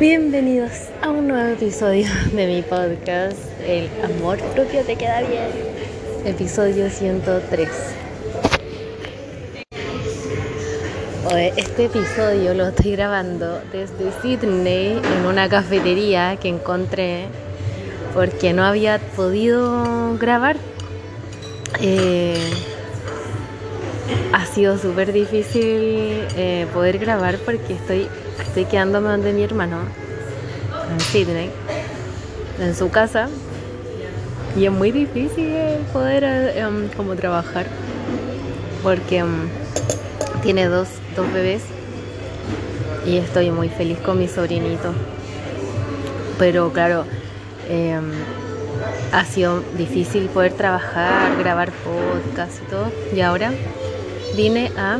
Bienvenidos 0.00 0.88
a 1.02 1.10
un 1.10 1.28
nuevo 1.28 1.52
episodio 1.52 2.08
de 2.32 2.46
mi 2.48 2.62
podcast 2.62 3.38
El 3.64 3.88
amor 4.02 4.40
propio 4.40 4.82
te 4.82 4.96
queda 4.96 5.20
bien. 5.20 5.50
Episodio 6.24 6.90
103. 6.90 7.68
Este 11.56 11.84
episodio 11.84 12.54
lo 12.54 12.66
estoy 12.66 12.96
grabando 12.96 13.60
desde 13.70 14.10
Sydney 14.20 14.98
en 14.98 15.26
una 15.26 15.48
cafetería 15.48 16.38
que 16.38 16.48
encontré 16.48 17.26
porque 18.14 18.52
no 18.52 18.64
había 18.64 18.98
podido 18.98 20.18
grabar. 20.18 20.56
Eh, 21.80 22.50
ha 24.32 24.44
sido 24.44 24.76
súper 24.76 25.12
difícil 25.12 26.26
eh, 26.36 26.66
poder 26.74 26.98
grabar 26.98 27.38
porque 27.38 27.74
estoy 27.74 28.08
estoy 28.40 28.64
quedándome 28.64 29.08
donde 29.08 29.32
mi 29.32 29.42
hermano, 29.42 29.78
en 30.92 31.00
Sydney, 31.00 31.50
en 32.60 32.74
su 32.74 32.90
casa. 32.90 33.28
Y 34.56 34.66
es 34.66 34.72
muy 34.72 34.92
difícil 34.92 35.52
poder 35.92 36.22
eh, 36.24 36.60
em, 36.60 36.88
como 36.96 37.16
trabajar 37.16 37.66
porque 38.84 39.18
em, 39.18 39.48
tiene 40.42 40.66
dos, 40.66 40.88
dos 41.16 41.32
bebés 41.32 41.62
y 43.06 43.16
estoy 43.16 43.50
muy 43.50 43.68
feliz 43.68 43.98
con 43.98 44.18
mi 44.18 44.28
sobrinito. 44.28 44.92
Pero 46.38 46.72
claro, 46.72 47.04
em, 47.68 48.12
ha 49.12 49.24
sido 49.24 49.62
difícil 49.76 50.26
poder 50.26 50.52
trabajar, 50.52 51.36
grabar 51.38 51.72
podcast 51.72 52.62
y 52.62 52.70
todo. 52.70 52.92
Y 53.14 53.20
ahora 53.20 53.52
vine 54.36 54.70
a 54.76 54.98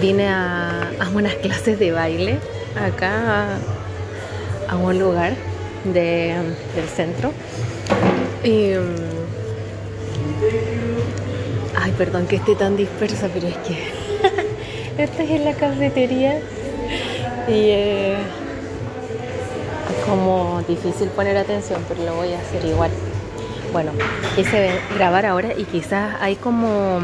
vine 0.00 0.28
a, 0.28 0.90
unas 1.14 1.34
clases 1.36 1.78
de 1.78 1.92
baile 1.92 2.38
acá 2.80 3.56
a, 4.68 4.76
un 4.76 4.98
lugar 4.98 5.34
del 5.84 6.88
centro. 6.94 7.32
Y, 8.44 8.74
mm, 8.74 8.96
ay, 11.80 11.92
perdón 11.96 12.26
que 12.26 12.36
esté 12.36 12.54
tan 12.54 12.76
dispersa, 12.76 13.28
pero 13.32 13.48
es 13.48 13.56
que 13.58 13.78
esta 15.02 15.22
es 15.22 15.40
la 15.40 15.54
cafetería 15.54 16.40
y 17.48 17.70
eh, 17.70 18.14
es 18.14 20.04
como 20.06 20.62
difícil 20.68 21.08
poner 21.08 21.36
atención, 21.36 21.82
pero 21.88 22.04
lo 22.04 22.16
voy 22.16 22.32
a 22.32 22.40
hacer 22.40 22.64
igual. 22.64 22.90
Bueno, 23.72 23.92
quise 24.34 24.70
grabar 24.94 25.26
ahora 25.26 25.50
y 25.56 25.64
quizás 25.64 26.16
hay 26.20 26.36
como 26.36 27.00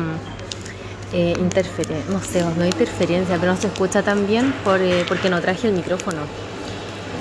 eh, 1.13 1.35
interferencia, 1.39 2.11
no 2.11 2.23
sé, 2.23 2.43
no 2.43 2.63
hay 2.63 2.71
interferencia, 2.71 3.37
pero 3.39 3.53
no 3.53 3.59
se 3.59 3.67
escucha 3.67 4.03
tan 4.03 4.27
bien 4.27 4.53
por, 4.65 4.81
eh, 4.81 5.05
porque 5.07 5.29
no 5.29 5.41
traje 5.43 5.69
el 5.69 5.75
micrófono. 5.75 6.23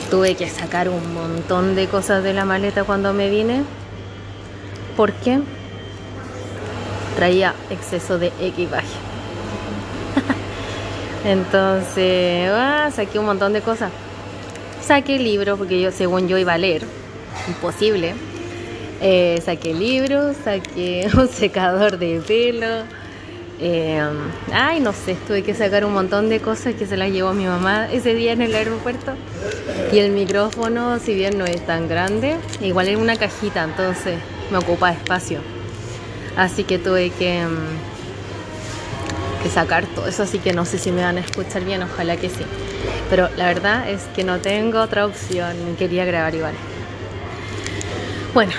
Tuve 0.10 0.36
que 0.36 0.48
sacar 0.50 0.88
un 0.88 1.14
montón 1.14 1.76
de 1.76 1.88
cosas 1.88 2.24
de 2.24 2.34
la 2.34 2.46
maleta 2.46 2.86
cuando 2.86 3.12
me 3.12 3.30
vine 3.30 3.64
porque 4.96 5.42
traía 7.18 7.54
exceso 7.70 8.18
de 8.18 8.32
equipaje. 8.40 8.88
Entonces, 11.26 12.50
ah, 12.54 12.90
saqué 12.96 13.20
un 13.20 13.26
montón 13.26 13.52
de 13.52 13.62
cosas. 13.62 13.92
Saqué 14.82 15.20
libros 15.20 15.58
porque 15.58 15.82
yo, 15.82 15.92
según 15.92 16.30
yo, 16.30 16.38
iba 16.38 16.54
a 16.54 16.58
leer. 16.58 16.84
Imposible. 17.48 18.14
Eh, 19.02 19.42
saqué 19.44 19.74
libros, 19.74 20.38
saqué 20.44 21.10
un 21.18 21.28
secador 21.28 21.98
de 21.98 22.22
pelo 22.26 23.01
eh, 23.64 24.02
ay, 24.52 24.80
no 24.80 24.92
sé, 24.92 25.16
tuve 25.28 25.44
que 25.44 25.54
sacar 25.54 25.86
un 25.86 25.94
montón 25.94 26.30
de 26.30 26.40
cosas 26.40 26.74
que 26.74 26.88
se 26.88 26.98
las 26.98 27.12
llevó 27.12 27.34
mi 27.34 27.46
mamá 27.46 27.88
ese 27.92 28.16
día 28.16 28.34
en 28.34 28.42
el 28.42 28.56
aeropuerto. 28.56 29.14
Y 29.94 30.00
el 30.00 30.12
micrófono, 30.12 30.98
si 30.98 31.14
bien 31.14 31.38
no 31.38 31.46
es 31.46 31.64
tan 31.66 31.88
grande, 31.88 32.38
igual 32.60 32.88
es 32.88 32.98
una 32.98 33.16
cajita, 33.18 33.64
entonces 33.64 34.18
me 34.50 34.58
ocupa 34.58 34.92
espacio. 34.92 35.42
Así 36.36 36.64
que 36.64 36.80
tuve 36.80 37.12
que, 37.12 37.46
mm, 37.46 39.44
que 39.44 39.50
sacar 39.50 39.86
todo 39.86 40.08
eso, 40.08 40.24
así 40.24 40.40
que 40.40 40.54
no 40.54 40.66
sé 40.66 40.80
si 40.80 40.92
me 40.92 41.04
van 41.04 41.18
a 41.18 41.22
escuchar 41.22 41.64
bien, 41.64 41.84
ojalá 41.84 42.18
que 42.18 42.30
sí. 42.30 42.44
Pero 43.12 43.30
la 43.38 43.46
verdad 43.46 43.88
es 43.88 44.06
que 44.16 44.24
no 44.24 44.40
tengo 44.40 44.82
otra 44.82 45.06
opción, 45.06 45.56
quería 45.78 46.04
grabar 46.04 46.34
igual. 46.34 46.56
Bueno, 48.34 48.54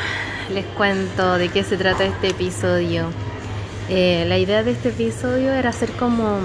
les 0.53 0.65
cuento 0.67 1.39
de 1.39 1.49
qué 1.49 1.65
se 1.65 1.77
trata 1.77 2.05
este 2.05 2.29
episodio. 2.29 3.07
Eh, 3.89 4.25
la 4.29 4.39
idea 4.39 4.63
de 4.63 4.73
este 4.73 4.91
episodio 4.91 5.53
era 5.53 5.71
hacer 5.71 5.91
como 5.93 6.39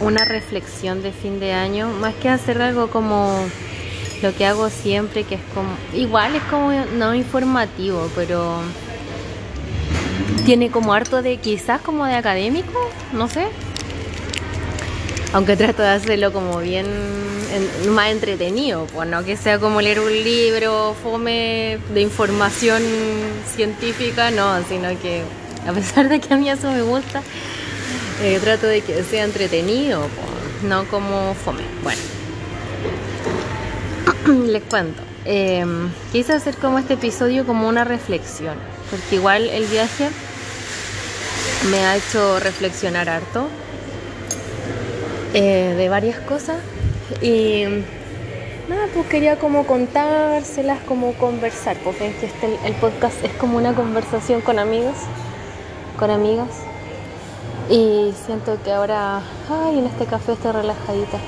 una 0.00 0.24
reflexión 0.24 1.02
de 1.02 1.12
fin 1.12 1.40
de 1.40 1.52
año, 1.52 1.88
más 2.00 2.14
que 2.14 2.28
hacer 2.28 2.60
algo 2.60 2.88
como 2.88 3.44
lo 4.22 4.34
que 4.34 4.46
hago 4.46 4.68
siempre, 4.68 5.24
que 5.24 5.36
es 5.36 5.40
como, 5.54 5.70
igual 5.94 6.34
es 6.36 6.42
como 6.44 6.72
no 6.94 7.14
informativo, 7.14 8.08
pero 8.14 8.60
tiene 10.44 10.70
como 10.70 10.92
harto 10.92 11.22
de, 11.22 11.36
quizás 11.36 11.80
como 11.80 12.04
de 12.04 12.14
académico, 12.14 12.90
no 13.12 13.28
sé. 13.28 13.46
Aunque 15.32 15.56
trato 15.56 15.82
de 15.82 15.88
hacerlo 15.88 16.32
como 16.32 16.58
bien 16.58 16.86
más 17.88 18.10
entretenido, 18.10 18.86
pues 18.92 19.08
no 19.08 19.24
que 19.24 19.36
sea 19.36 19.58
como 19.58 19.80
leer 19.80 20.00
un 20.00 20.12
libro, 20.12 20.94
fome 21.02 21.78
de 21.92 22.00
información 22.00 22.82
científica, 23.54 24.30
no, 24.30 24.62
sino 24.68 24.88
que 25.00 25.22
a 25.66 25.72
pesar 25.72 26.08
de 26.08 26.20
que 26.20 26.34
a 26.34 26.36
mí 26.36 26.50
eso 26.50 26.70
me 26.70 26.82
gusta, 26.82 27.22
eh, 28.22 28.38
trato 28.42 28.66
de 28.66 28.80
que 28.80 29.02
sea 29.04 29.24
entretenido, 29.24 30.06
no 30.62 30.84
como 30.86 31.34
fome. 31.34 31.62
Bueno, 31.82 32.00
les 34.46 34.62
cuento. 34.64 35.02
Em, 35.24 35.90
quise 36.10 36.32
hacer 36.32 36.56
como 36.56 36.78
este 36.78 36.94
episodio 36.94 37.46
como 37.46 37.68
una 37.68 37.84
reflexión, 37.84 38.54
porque 38.90 39.16
igual 39.16 39.48
el 39.48 39.66
viaje 39.66 40.08
me 41.70 41.78
ha 41.78 41.96
hecho 41.96 42.40
reflexionar 42.40 43.08
harto 43.08 43.46
eh, 45.32 45.74
de 45.76 45.88
varias 45.88 46.18
cosas 46.18 46.56
y 47.20 47.64
nada, 48.68 48.88
pues 48.92 49.06
quería 49.06 49.38
como 49.38 49.64
contárselas, 49.64 50.80
como 50.86 51.12
conversar, 51.14 51.76
porque 51.84 52.08
este, 52.08 52.58
el 52.64 52.74
podcast 52.74 53.24
es 53.24 53.32
como 53.34 53.58
una 53.58 53.74
conversación 53.74 54.40
con 54.40 54.58
amigos 54.58 54.96
con 56.02 56.10
amigas. 56.10 56.48
Y 57.70 58.12
siento 58.26 58.58
que 58.64 58.72
ahora, 58.72 59.20
ay, 59.48 59.78
en 59.78 59.86
este 59.86 60.04
café 60.06 60.32
estoy 60.32 60.50
relajadita. 60.50 61.18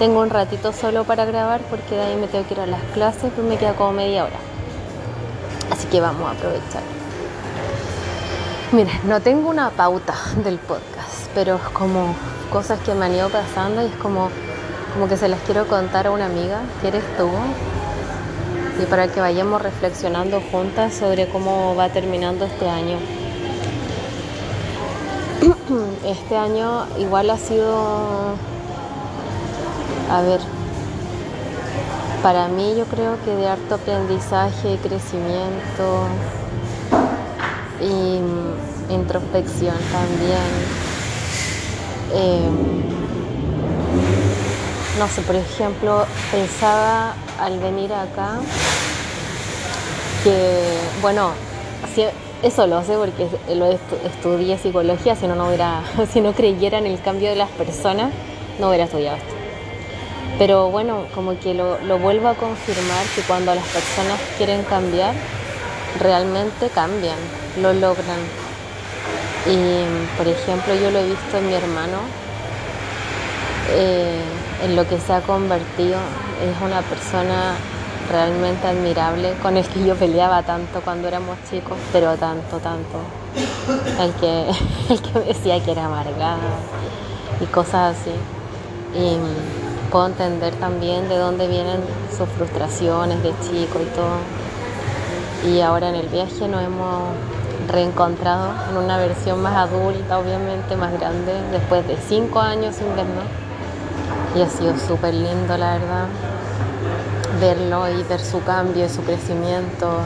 Tengo 0.00 0.22
un 0.22 0.30
ratito 0.30 0.72
solo 0.72 1.04
para 1.04 1.24
grabar 1.24 1.60
porque 1.70 1.94
de 1.94 2.02
ahí 2.02 2.16
me 2.16 2.26
tengo 2.26 2.44
que 2.48 2.54
ir 2.54 2.60
a 2.60 2.66
las 2.66 2.82
clases, 2.94 3.30
pero 3.36 3.46
me 3.46 3.58
queda 3.58 3.74
como 3.74 3.92
media 3.92 4.24
hora. 4.24 4.38
Así 5.70 5.86
que 5.86 6.00
vamos 6.00 6.28
a 6.28 6.32
aprovechar. 6.32 6.82
Mira, 8.72 8.90
no 9.04 9.20
tengo 9.20 9.48
una 9.48 9.70
pauta 9.70 10.14
del 10.42 10.58
podcast, 10.58 11.28
pero 11.32 11.54
es 11.54 11.68
como 11.72 12.16
cosas 12.52 12.80
que 12.80 12.94
me 12.94 13.06
han 13.06 13.14
ido 13.14 13.28
pasando 13.28 13.82
y 13.82 13.86
es 13.86 13.96
como, 14.02 14.30
como 14.94 15.06
que 15.08 15.16
se 15.16 15.28
las 15.28 15.38
quiero 15.42 15.68
contar 15.68 16.08
a 16.08 16.10
una 16.10 16.26
amiga 16.26 16.62
que 16.80 16.88
eres 16.88 17.04
tú 17.16 17.30
y 18.82 18.86
para 18.86 19.06
que 19.06 19.20
vayamos 19.20 19.62
reflexionando 19.62 20.40
juntas 20.50 20.92
sobre 20.92 21.28
cómo 21.28 21.76
va 21.76 21.88
terminando 21.90 22.46
este 22.46 22.68
año. 22.68 22.98
este 26.04 26.36
año 26.36 26.86
igual 26.98 27.30
ha 27.30 27.36
sido, 27.36 28.36
a 30.10 30.22
ver, 30.22 30.40
para 32.22 32.46
mí 32.48 32.74
yo 32.76 32.84
creo 32.84 33.16
que 33.24 33.34
de 33.34 33.48
harto 33.48 33.74
aprendizaje, 33.74 34.78
crecimiento 34.82 36.06
y 37.80 38.20
introspección 38.92 39.76
también. 39.90 40.82
Em, 42.14 42.82
no 44.98 45.08
sé, 45.08 45.22
por 45.22 45.34
ejemplo, 45.34 46.04
pensaba 46.30 47.14
al 47.40 47.58
venir 47.58 47.92
acá 47.92 48.34
que, 50.22 50.78
bueno, 51.00 51.30
eso 52.42 52.66
lo 52.66 52.82
sé 52.82 52.94
porque 52.96 53.28
lo 53.54 53.66
estudié 53.66 54.58
psicología, 54.58 55.14
si 55.14 55.26
no, 55.26 55.34
no 55.34 55.48
hubiera, 55.48 55.82
si 56.12 56.20
no 56.20 56.32
creyera 56.32 56.78
en 56.78 56.86
el 56.86 57.00
cambio 57.00 57.30
de 57.30 57.36
las 57.36 57.50
personas, 57.50 58.12
no 58.58 58.68
hubiera 58.68 58.84
estudiado 58.84 59.16
esto. 59.16 59.34
Pero 60.38 60.70
bueno, 60.70 61.04
como 61.14 61.38
que 61.38 61.54
lo, 61.54 61.78
lo 61.80 61.98
vuelvo 61.98 62.28
a 62.28 62.34
confirmar 62.34 63.04
que 63.14 63.22
cuando 63.22 63.54
las 63.54 63.66
personas 63.66 64.18
quieren 64.38 64.62
cambiar, 64.64 65.14
realmente 66.00 66.68
cambian, 66.70 67.18
lo 67.60 67.72
logran. 67.72 68.18
Y 69.46 69.84
por 70.16 70.26
ejemplo, 70.26 70.74
yo 70.74 70.90
lo 70.90 70.98
he 70.98 71.06
visto 71.06 71.36
en 71.36 71.48
mi 71.48 71.54
hermano, 71.54 71.98
eh, 73.70 74.20
en 74.64 74.76
lo 74.76 74.86
que 74.88 74.98
se 74.98 75.12
ha 75.12 75.20
convertido, 75.20 75.98
es 76.42 76.62
una 76.64 76.82
persona 76.82 77.54
realmente 78.10 78.66
admirable 78.66 79.34
con 79.42 79.56
el 79.56 79.66
que 79.66 79.84
yo 79.84 79.94
peleaba 79.94 80.42
tanto 80.42 80.80
cuando 80.80 81.08
éramos 81.08 81.36
chicos, 81.50 81.76
pero 81.92 82.16
tanto, 82.16 82.58
tanto. 82.58 82.98
El 84.00 84.12
que, 84.14 84.50
el 84.90 85.02
que 85.02 85.20
decía 85.20 85.62
que 85.62 85.72
era 85.72 85.86
amargada 85.86 86.38
y 87.40 87.46
cosas 87.46 87.96
así. 87.96 88.12
y 88.94 89.16
puedo 89.90 90.06
entender 90.06 90.54
también 90.54 91.08
de 91.08 91.18
dónde 91.18 91.46
vienen 91.48 91.80
sus 92.16 92.28
frustraciones 92.30 93.22
de 93.22 93.30
chico 93.40 93.78
y 93.80 93.86
todo. 93.94 95.52
Y 95.52 95.60
ahora 95.60 95.90
en 95.90 95.96
el 95.96 96.08
viaje 96.08 96.48
nos 96.48 96.62
hemos 96.62 97.10
reencontrado 97.70 98.52
en 98.70 98.76
una 98.76 98.96
versión 98.96 99.42
más 99.42 99.56
adulta, 99.56 100.18
obviamente, 100.18 100.76
más 100.76 100.92
grande, 100.92 101.34
después 101.50 101.86
de 101.86 101.96
cinco 101.96 102.40
años 102.40 102.76
sin 102.76 102.88
vernos. 102.96 103.24
Y 104.34 104.40
ha 104.40 104.48
sido 104.48 104.78
súper 104.78 105.12
lindo, 105.12 105.58
la 105.58 105.74
verdad, 105.74 106.06
verlo 107.42 107.88
y 107.88 108.04
ver 108.04 108.20
su 108.20 108.42
cambio, 108.44 108.88
su 108.88 109.02
crecimiento. 109.02 109.98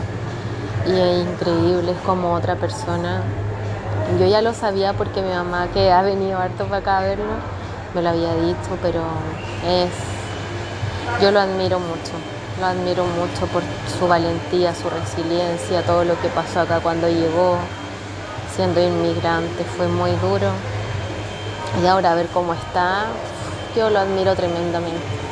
Y 0.87 0.99
es 0.99 1.27
increíble, 1.27 1.93
es 1.93 1.99
como 1.99 2.33
otra 2.33 2.57
persona. 2.57 3.21
Yo 4.19 4.27
ya 4.27 4.41
lo 4.41 4.55
sabía 4.55 4.95
porque 4.95 5.21
mi 5.21 5.29
mamá, 5.29 5.69
que 5.75 5.93
ha 5.93 6.01
venido 6.03 6.39
harto 6.39 6.65
para 6.65 6.79
acá 6.79 6.99
a 6.99 7.03
verlo, 7.03 7.35
me 7.95 8.01
lo 8.03 8.09
había 8.09 8.35
dicho, 8.37 8.71
pero 8.81 9.03
es. 9.67 9.91
Yo 11.23 11.31
lo 11.31 11.41
admiro 11.41 11.79
mucho, 11.79 12.13
lo 12.59 12.67
admiro 12.67 13.05
mucho 13.05 13.47
por 13.53 13.63
su 13.99 14.09
valentía, 14.09 14.75
su 14.75 14.89
resiliencia, 14.89 15.83
todo 15.83 16.05
lo 16.05 16.21
que 16.21 16.29
pasó 16.29 16.61
acá 16.61 16.81
cuando 16.81 17.09
llegó, 17.09 17.59
siendo 18.55 18.81
inmigrante, 18.81 19.63
fue 19.77 19.89
muy 19.89 20.13
duro. 20.13 20.51
Y 21.83 21.87
ahora 21.87 22.13
a 22.13 22.15
ver 22.15 22.29
cómo 22.29 22.55
está, 22.55 23.05
yo 23.77 23.91
lo 23.91 23.99
admiro 23.99 24.35
tremendamente. 24.35 25.26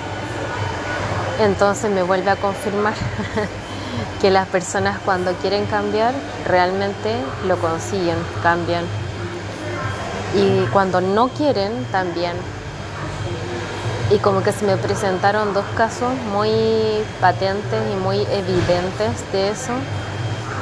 Entonces 1.41 1.91
me 1.91 2.03
vuelve 2.03 2.31
a 2.31 2.37
confirmar 2.37 2.95
que 4.21 4.31
las 4.31 4.47
personas 4.49 4.99
cuando 5.05 5.33
quieren 5.35 5.67
cambiar 5.67 6.15
realmente 6.47 7.17
lo 7.47 7.57
consiguen, 7.59 8.17
cambian. 8.43 8.85
Y 10.35 10.67
cuando 10.73 11.01
no 11.01 11.29
quieren 11.29 11.85
también 11.93 12.35
y 14.11 14.19
como 14.19 14.43
que 14.43 14.53
se 14.53 14.65
me 14.65 14.77
presentaron 14.77 15.55
dos 15.55 15.65
casos 15.77 16.13
muy 16.33 16.51
patentes 17.21 17.81
y 17.93 17.97
muy 17.97 18.21
evidentes 18.21 19.33
de 19.33 19.51
eso. 19.51 19.73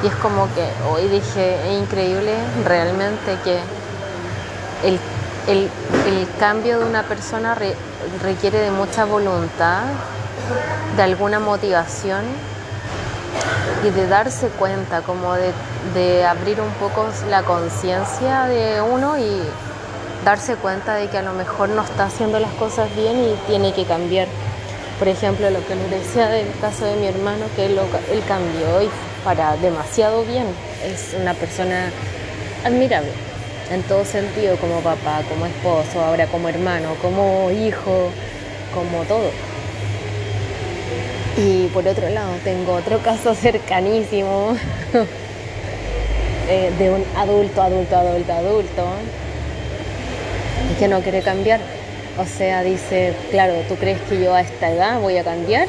Y 0.02 0.06
es 0.06 0.14
como 0.16 0.48
que 0.54 0.68
hoy 0.90 1.08
dije, 1.08 1.56
es 1.68 1.82
increíble 1.82 2.34
realmente 2.64 3.36
que 3.44 3.58
el, 4.86 4.98
cambio 6.38 6.80
de 6.80 6.86
una 6.86 7.02
persona 7.02 7.56
requiere 8.22 8.58
de 8.58 8.70
mucha 8.70 9.04
voluntad, 9.04 9.82
de 10.96 11.02
alguna 11.02 11.40
motivación 11.40 12.22
y 13.84 13.90
de 13.90 14.06
darse 14.06 14.48
cuenta, 14.48 15.02
como 15.02 15.34
de, 15.34 16.24
abrir 16.24 16.60
un 16.60 16.70
poco 16.74 17.08
la 17.28 17.42
conciencia 17.42 18.44
de 18.44 18.80
uno 18.80 19.18
y 19.18 19.42
darse 20.24 20.54
cuenta 20.56 20.94
de 20.94 21.08
que 21.08 21.18
a 21.18 21.22
lo 21.22 21.32
mejor 21.32 21.68
no 21.70 21.82
está 21.82 22.04
haciendo 22.04 22.38
las 22.38 22.52
cosas 22.52 22.94
bien 22.94 23.18
y 23.18 23.34
tiene 23.46 23.72
que 23.72 23.84
cambiar. 23.84 24.28
Por 24.98 25.08
ejemplo, 25.08 25.50
lo 25.50 25.66
que 25.66 25.74
les 25.74 25.90
decía 25.90 26.28
del 26.28 26.46
caso 26.60 26.84
de 26.84 26.94
mi 26.96 27.06
hermano, 27.06 27.46
que 27.56 27.66
él, 27.66 27.78
él 28.12 28.22
cambió 28.28 28.82
y 28.82 28.90
para 29.24 29.56
demasiado 29.56 30.24
bien. 30.24 30.46
Es 30.84 31.16
una 31.20 31.34
persona 31.34 31.90
admirable 32.64 33.10
en 33.72 33.82
todo 33.84 34.04
sentido, 34.04 34.56
como 34.58 34.80
papá, 34.80 35.22
como 35.28 35.46
esposo, 35.46 36.00
ahora 36.00 36.26
como 36.26 36.48
hermano, 36.48 36.94
como 37.00 37.50
hijo, 37.50 38.10
como 38.72 39.02
todo. 39.04 39.30
Y 41.36 41.68
por 41.68 41.86
otro 41.86 42.08
lado, 42.10 42.32
tengo 42.44 42.74
otro 42.74 42.98
caso 42.98 43.34
cercanísimo 43.40 44.54
eh, 46.48 46.70
de 46.78 46.90
un 46.90 47.04
adulto, 47.16 47.62
adulto, 47.62 47.96
adulto, 47.96 48.32
adulto, 48.32 48.86
que 50.78 50.88
no 50.88 51.00
quiere 51.00 51.22
cambiar. 51.22 51.60
O 52.18 52.26
sea, 52.26 52.62
dice, 52.62 53.14
claro, 53.30 53.54
¿tú 53.68 53.76
crees 53.76 53.98
que 54.02 54.22
yo 54.22 54.34
a 54.34 54.42
esta 54.42 54.70
edad 54.70 55.00
voy 55.00 55.16
a 55.16 55.24
cambiar? 55.24 55.66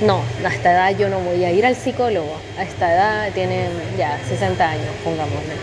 No, 0.00 0.20
a 0.44 0.54
esta 0.54 0.70
edad 0.72 0.96
yo 0.96 1.08
no 1.08 1.18
voy 1.18 1.44
a 1.44 1.50
ir 1.50 1.66
al 1.66 1.74
psicólogo. 1.74 2.36
A 2.56 2.62
esta 2.62 2.94
edad 2.94 3.32
tienen 3.34 3.68
ya 3.98 4.20
60 4.28 4.68
años, 4.68 4.86
pongámosle. 5.02 5.54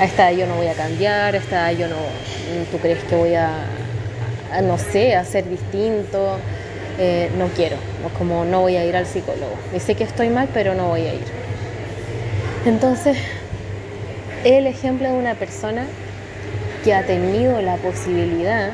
A 0.00 0.04
esta 0.04 0.30
edad 0.30 0.38
yo 0.38 0.46
no 0.46 0.54
voy 0.54 0.68
a 0.68 0.72
cambiar, 0.72 1.34
a 1.34 1.38
esta 1.38 1.70
edad 1.70 1.78
yo 1.78 1.88
no... 1.88 1.96
¿Tú 2.72 2.78
crees 2.78 3.04
que 3.04 3.14
voy 3.14 3.34
a, 3.34 3.50
no 4.62 4.78
sé, 4.78 5.14
a 5.14 5.26
ser 5.26 5.46
distinto? 5.46 6.38
Eh, 7.02 7.30
no 7.38 7.46
quiero, 7.46 7.76
como 8.18 8.44
no 8.44 8.60
voy 8.60 8.76
a 8.76 8.84
ir 8.84 8.94
al 8.94 9.06
psicólogo. 9.06 9.54
Dice 9.72 9.94
que 9.94 10.04
estoy 10.04 10.28
mal, 10.28 10.50
pero 10.52 10.74
no 10.74 10.88
voy 10.88 11.00
a 11.00 11.14
ir. 11.14 11.24
Entonces, 12.66 13.16
el 14.44 14.66
ejemplo 14.66 15.08
de 15.08 15.14
una 15.14 15.34
persona 15.34 15.86
que 16.84 16.92
ha 16.92 17.06
tenido 17.06 17.62
la 17.62 17.76
posibilidad, 17.76 18.68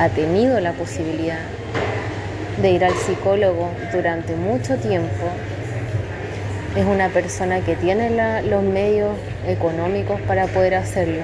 ha 0.00 0.08
tenido 0.08 0.58
la 0.58 0.72
posibilidad 0.72 1.38
de 2.60 2.70
ir 2.72 2.84
al 2.84 2.94
psicólogo 2.94 3.70
durante 3.92 4.34
mucho 4.34 4.76
tiempo, 4.78 5.26
es 6.76 6.84
una 6.84 7.10
persona 7.10 7.60
que 7.60 7.76
tiene 7.76 8.10
los 8.42 8.64
medios 8.64 9.12
económicos 9.46 10.20
para 10.22 10.48
poder 10.48 10.74
hacerlo, 10.74 11.22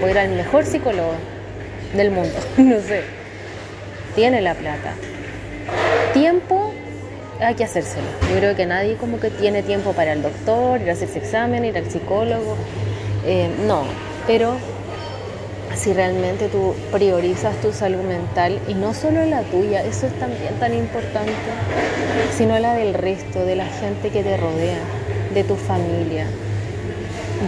puede 0.00 0.12
ir 0.12 0.18
al 0.20 0.30
mejor 0.30 0.64
psicólogo 0.64 1.12
del 1.94 2.10
mundo, 2.10 2.38
no 2.56 2.80
sé, 2.80 3.21
tiene 4.14 4.40
la 4.40 4.54
plata. 4.54 4.94
Tiempo 6.12 6.72
hay 7.40 7.54
que 7.54 7.64
hacérselo. 7.64 8.06
Yo 8.30 8.38
creo 8.38 8.56
que 8.56 8.66
nadie 8.66 8.96
como 8.96 9.18
que 9.18 9.30
tiene 9.30 9.62
tiempo 9.62 9.92
para 9.92 10.12
el 10.12 10.22
doctor, 10.22 10.80
ir 10.80 10.90
a 10.90 10.92
hacerse 10.92 11.18
examen, 11.18 11.64
ir 11.64 11.76
al 11.76 11.90
psicólogo. 11.90 12.56
Eh, 13.24 13.48
no, 13.66 13.84
pero 14.26 14.56
si 15.74 15.92
realmente 15.92 16.48
tú 16.48 16.74
priorizas 16.92 17.56
tu 17.60 17.72
salud 17.72 18.02
mental 18.02 18.58
y 18.68 18.74
no 18.74 18.94
solo 18.94 19.24
la 19.24 19.42
tuya, 19.42 19.82
eso 19.82 20.06
es 20.06 20.12
también 20.18 20.54
tan 20.60 20.74
importante, 20.74 21.32
sino 22.36 22.58
la 22.58 22.74
del 22.74 22.94
resto, 22.94 23.44
de 23.44 23.56
la 23.56 23.66
gente 23.66 24.10
que 24.10 24.22
te 24.22 24.36
rodea, 24.36 24.78
de 25.34 25.44
tu 25.44 25.56
familia, 25.56 26.26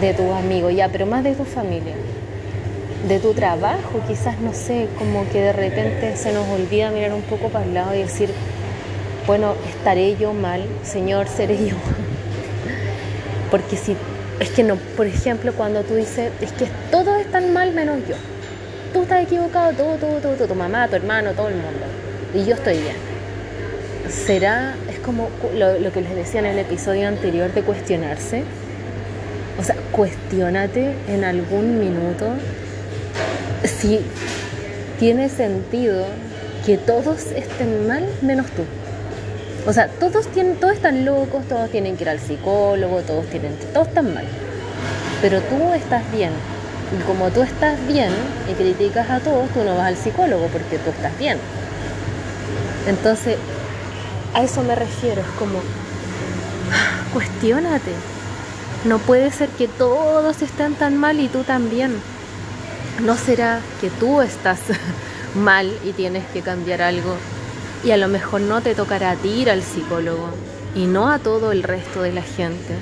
de 0.01 0.13
tus 0.13 0.31
amigos, 0.31 0.73
ya, 0.73 0.89
pero 0.89 1.05
más 1.05 1.23
de 1.23 1.33
tu 1.33 1.45
familia, 1.45 1.93
de 3.07 3.19
tu 3.19 3.33
trabajo, 3.33 4.01
quizás 4.07 4.39
no 4.39 4.53
sé, 4.53 4.87
como 4.97 5.29
que 5.29 5.39
de 5.39 5.53
repente 5.53 6.15
se 6.15 6.33
nos 6.33 6.47
olvida 6.49 6.89
mirar 6.89 7.13
un 7.13 7.21
poco 7.21 7.49
para 7.49 7.65
el 7.65 7.73
lado 7.73 7.93
y 7.93 7.99
decir, 7.99 8.29
bueno, 9.27 9.53
estaré 9.69 10.15
yo 10.17 10.33
mal, 10.33 10.65
Señor, 10.83 11.27
seré 11.27 11.57
yo. 11.67 11.75
Porque 13.51 13.77
si 13.77 13.95
es 14.39 14.49
que 14.49 14.63
no, 14.63 14.77
por 14.97 15.05
ejemplo, 15.05 15.53
cuando 15.53 15.83
tú 15.83 15.95
dices, 15.95 16.31
es 16.41 16.51
que 16.51 16.67
todos 16.89 17.19
están 17.19 17.53
mal 17.53 17.73
menos 17.73 17.99
yo. 18.07 18.15
Tú 18.91 19.03
estás 19.03 19.23
equivocado, 19.23 19.73
todo, 19.73 19.95
todo, 19.97 20.19
todo, 20.19 20.47
tu 20.47 20.55
mamá, 20.55 20.87
tu 20.87 20.95
hermano, 20.95 21.31
todo 21.33 21.49
el 21.49 21.55
mundo. 21.55 21.85
Y 22.33 22.45
yo 22.45 22.55
estoy 22.55 22.77
bien. 22.77 22.95
¿Será, 24.09 24.75
es 24.89 24.99
como 24.99 25.29
lo, 25.55 25.79
lo 25.79 25.91
que 25.91 26.01
les 26.01 26.15
decía 26.15 26.39
en 26.39 26.47
el 26.47 26.59
episodio 26.59 27.07
anterior 27.07 27.53
de 27.53 27.61
cuestionarse? 27.61 28.43
O 29.59 29.63
sea, 29.63 29.75
cuestionate 29.91 30.93
en 31.07 31.23
algún 31.23 31.79
minuto 31.79 32.27
si 33.67 34.01
tiene 34.99 35.29
sentido 35.29 36.05
que 36.65 36.77
todos 36.77 37.27
estén 37.35 37.87
mal 37.87 38.07
menos 38.21 38.47
tú. 38.47 38.63
O 39.67 39.73
sea, 39.73 39.87
todos, 39.87 40.27
tienen, 40.27 40.57
todos 40.57 40.75
están 40.75 41.05
locos, 41.05 41.47
todos 41.47 41.69
tienen 41.71 41.97
que 41.97 42.03
ir 42.03 42.09
al 42.09 42.19
psicólogo, 42.19 43.01
todos, 43.01 43.25
tienen, 43.27 43.55
todos 43.73 43.87
están 43.87 44.13
mal. 44.13 44.25
Pero 45.21 45.41
tú 45.41 45.73
estás 45.73 46.03
bien. 46.11 46.31
Y 46.97 47.01
como 47.03 47.31
tú 47.31 47.41
estás 47.41 47.79
bien 47.87 48.11
y 48.49 48.53
criticas 48.53 49.09
a 49.09 49.19
todos, 49.19 49.49
tú 49.49 49.63
no 49.63 49.75
vas 49.75 49.87
al 49.87 49.97
psicólogo 49.97 50.47
porque 50.47 50.77
tú 50.77 50.91
estás 50.91 51.17
bien. 51.17 51.39
Entonces, 52.87 53.37
a 54.35 54.43
eso 54.43 54.61
me 54.61 54.75
refiero, 54.75 55.21
es 55.21 55.27
como, 55.39 55.59
cuestiónate. 57.13 57.91
No 58.85 58.99
puede 58.99 59.31
ser 59.31 59.49
que 59.49 59.67
todos 59.67 60.43
estén 60.43 60.75
tan 60.75 60.95
mal 60.95 61.19
y 61.19 61.27
tú 61.27 61.43
también. 61.43 61.95
¿No 63.01 63.17
será 63.17 63.61
que 63.81 63.89
tú 63.89 64.21
estás 64.21 64.59
mal 65.35 65.71
y 65.83 65.91
tienes 65.91 66.25
que 66.27 66.41
cambiar 66.41 66.81
algo 66.81 67.15
y 67.83 67.91
a 67.91 67.97
lo 67.97 68.07
mejor 68.07 68.41
no 68.41 68.61
te 68.61 68.73
tocará 68.73 69.11
a 69.11 69.15
ti 69.15 69.29
ir 69.29 69.49
al 69.49 69.61
psicólogo 69.61 70.29
y 70.75 70.87
no 70.87 71.09
a 71.09 71.19
todo 71.19 71.51
el 71.51 71.61
resto 71.61 72.01
de 72.01 72.11
la 72.11 72.23
gente. 72.23 72.73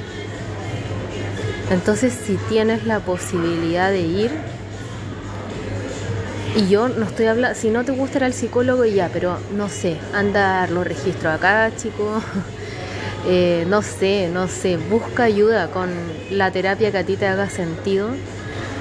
Entonces, 1.70 2.14
si 2.14 2.36
tienes 2.50 2.86
la 2.86 3.00
posibilidad 3.00 3.90
de 3.92 4.02
ir, 4.02 4.32
y 6.56 6.68
yo 6.68 6.88
no 6.88 7.06
estoy 7.06 7.26
hablando, 7.26 7.60
si 7.60 7.70
no 7.70 7.84
te 7.84 7.92
gusta 7.92 8.20
ir 8.20 8.24
al 8.26 8.34
psicólogo 8.34 8.86
ya, 8.86 9.10
pero 9.12 9.38
no 9.56 9.70
sé, 9.70 9.98
andar 10.14 10.70
los 10.70 10.86
registros 10.86 11.34
acá, 11.34 11.72
chicos. 11.76 12.24
Eh, 13.26 13.64
no 13.70 13.82
sé, 13.82 14.28
no 14.28 14.50
sé, 14.50 14.76
busca 14.76 15.24
ayuda 15.24 15.70
con 15.70 15.90
la 16.30 16.52
terapia 16.52 16.92
que 16.92 16.98
a 16.98 17.06
ti 17.06 17.16
te 17.16 17.26
haga 17.26 17.50
sentido, 17.50 18.10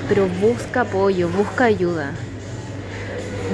pero 0.08 0.26
busca 0.40 0.82
apoyo, 0.82 1.28
busca 1.28 1.64
ayuda 1.64 2.12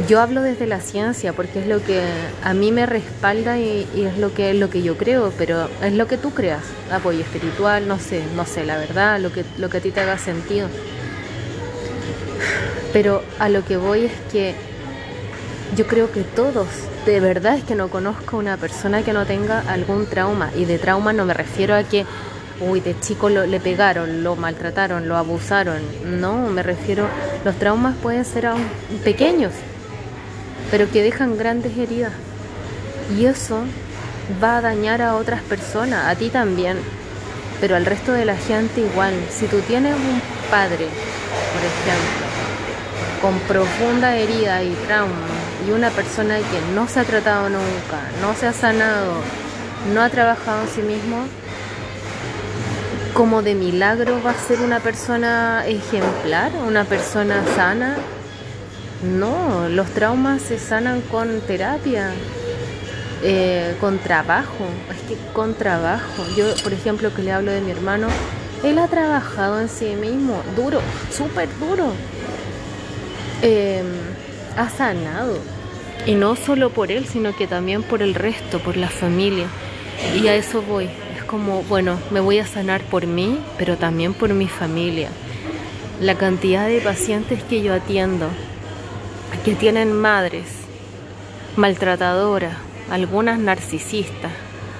yo 0.07 0.21
hablo 0.21 0.43
desde 0.43 0.67
la 0.67 0.81
ciencia 0.81 1.33
porque 1.33 1.61
es 1.61 1.67
lo 1.67 1.83
que 1.83 2.03
a 2.45 2.55
mí 2.55 2.71
me 2.71 2.87
respalda 2.87 3.59
y, 3.59 3.87
es 3.97 4.19
lo 4.19 4.33
que, 4.33 4.55
lo 4.55 4.71
que 4.71 4.83
yo 4.83 4.97
creo, 4.97 5.33
pero 5.37 5.69
es 5.83 5.93
lo 5.95 6.07
que 6.07 6.19
tú 6.19 6.31
creas, 6.31 6.63
apoyo 6.93 7.21
espiritual, 7.21 7.89
no 7.89 7.99
sé, 7.99 8.23
no 8.37 8.45
sé, 8.45 8.65
la 8.65 8.79
verdad, 8.79 9.19
lo 9.19 9.33
que, 9.33 9.45
lo 9.59 9.69
que 9.69 9.79
a 9.79 9.81
ti 9.81 9.91
te 9.91 10.01
haga 10.01 10.19
sentido. 10.19 10.69
Pero 12.93 13.23
a 13.39 13.49
lo 13.49 13.65
que 13.65 13.77
voy 13.77 14.05
es 14.05 14.13
que 14.31 14.55
yo 15.77 15.87
creo 15.87 16.13
que 16.13 16.23
todos, 16.23 16.69
de 17.05 17.21
verdad 17.21 17.57
es 17.57 17.65
que 17.65 17.75
no 17.75 17.89
conozco 17.89 18.37
una 18.37 18.57
persona 18.57 19.03
que 19.03 19.13
no 19.13 19.27
tenga 19.27 19.61
algún 19.61 20.07
trauma. 20.07 20.51
Y 20.57 20.65
de 20.65 20.79
trauma 20.79 21.13
no 21.13 21.25
me 21.25 21.35
refiero 21.35 21.75
a 21.75 21.83
que, 21.83 22.07
uy, 22.61 22.81
de 22.81 22.99
chico 23.01 23.29
lo, 23.29 23.47
le 23.47 23.61
pegaron, 23.61 24.23
lo 24.23 24.37
maltrataron, 24.37 25.09
lo 25.09 25.17
abusaron. 25.17 25.81
No, 26.21 26.49
me 26.49 26.63
refiero, 26.63 27.07
los 27.45 27.57
traumas 27.57 27.97
pueden 27.97 28.25
ser 28.25 28.47
aún 28.47 28.67
pequeños, 29.05 29.53
pero 30.71 30.91
que 30.91 31.03
dejan 31.03 31.37
grandes 31.37 31.77
heridas. 31.77 32.13
Y 33.17 33.27
eso 33.27 33.61
va 34.43 34.59
a 34.59 34.61
dañar 34.61 35.03
a 35.03 35.17
otras 35.17 35.43
personas, 35.43 36.07
a 36.07 36.15
ti 36.17 36.29
también, 36.29 36.79
pero 37.61 37.77
al 37.77 37.87
resto 37.87 38.13
de 38.13 38.25
la 38.25 38.37
gente 38.37 38.81
igual. 38.81 39.15
Si 39.31 39.47
tú 39.47 39.61
tienes 39.61 39.95
un 39.95 40.21
padre, 40.51 40.87
por 41.53 41.65
ejemplo, 41.65 42.27
con 43.23 43.39
profunda 43.41 44.17
herida 44.17 44.63
y 44.63 44.73
trauma, 44.87 45.27
y 45.67 45.73
una 45.73 45.91
persona 45.91 46.39
que 46.39 46.75
no 46.75 46.87
se 46.87 47.01
ha 47.01 47.05
tratado 47.05 47.49
nunca, 47.49 48.01
no 48.21 48.35
se 48.35 48.47
ha 48.47 48.53
sanado, 48.53 49.15
no 49.93 50.03
ha 50.03 50.09
trabajado 50.09 50.63
en 50.63 50.69
sí 50.69 50.83
mismo, 50.83 51.25
como 53.19 53.43
de 53.43 53.57
milagro 53.57 54.23
va 54.25 54.31
a 54.31 54.35
ser 54.39 54.61
una 54.61 54.79
persona 54.79 55.67
ejemplar, 55.67 56.53
una 56.65 56.85
persona 56.85 57.45
sana. 57.57 57.97
No, 59.03 59.69
los 59.69 59.89
traumas 59.89 60.41
se 60.41 60.57
sanan 60.57 61.01
con 61.01 61.41
terapia, 61.41 62.13
eh, 63.25 63.75
con 63.81 63.99
trabajo, 63.99 64.65
es 64.89 65.09
que 65.09 65.33
con 65.33 65.55
trabajo. 65.55 66.23
Yo, 66.37 66.45
por 66.63 66.73
ejemplo, 66.73 67.13
que 67.13 67.23
le 67.23 67.33
hablo 67.33 67.51
de 67.51 67.61
mi 67.61 67.73
hermano, 67.73 68.07
él 68.63 68.79
ha 68.79 68.87
trabajado 68.87 69.61
en 69.61 69.69
sí 69.69 69.97
mismo, 70.01 70.41
duro, 70.55 70.81
súper 71.11 71.49
duro. 71.59 71.91
Em, 73.43 73.85
ha 74.57 74.71
sanado. 74.71 75.39
Y 76.07 76.15
no 76.15 76.37
solo 76.37 76.71
por 76.71 76.93
él, 76.93 77.05
sino 77.05 77.35
que 77.35 77.49
también 77.49 77.83
por 77.83 78.01
el 78.01 78.15
resto, 78.15 78.61
por 78.61 78.77
la 78.77 78.89
familia. 78.89 79.49
Y 80.15 80.29
a 80.29 80.37
eso 80.37 80.63
voy. 80.63 80.89
Como, 81.29 81.63
bueno, 81.65 81.99
me 82.11 82.21
voy 82.21 82.39
a 82.39 82.47
sanar 82.47 82.81
por 82.81 83.07
mí, 83.07 83.39
pero 83.59 83.77
también 83.77 84.15
por 84.15 84.33
mi 84.33 84.49
familia. 84.49 85.11
La 86.01 86.15
cantidad 86.15 86.67
de 86.67 86.81
pacientes 86.81 87.43
que 87.43 87.63
yo 87.63 87.75
atiendo, 87.75 88.29
que 89.45 89.55
tienen 89.55 89.93
madres 89.93 90.47
maltratadoras, 91.57 92.55
algunas 92.91 93.39
narcisistas. 93.39 94.33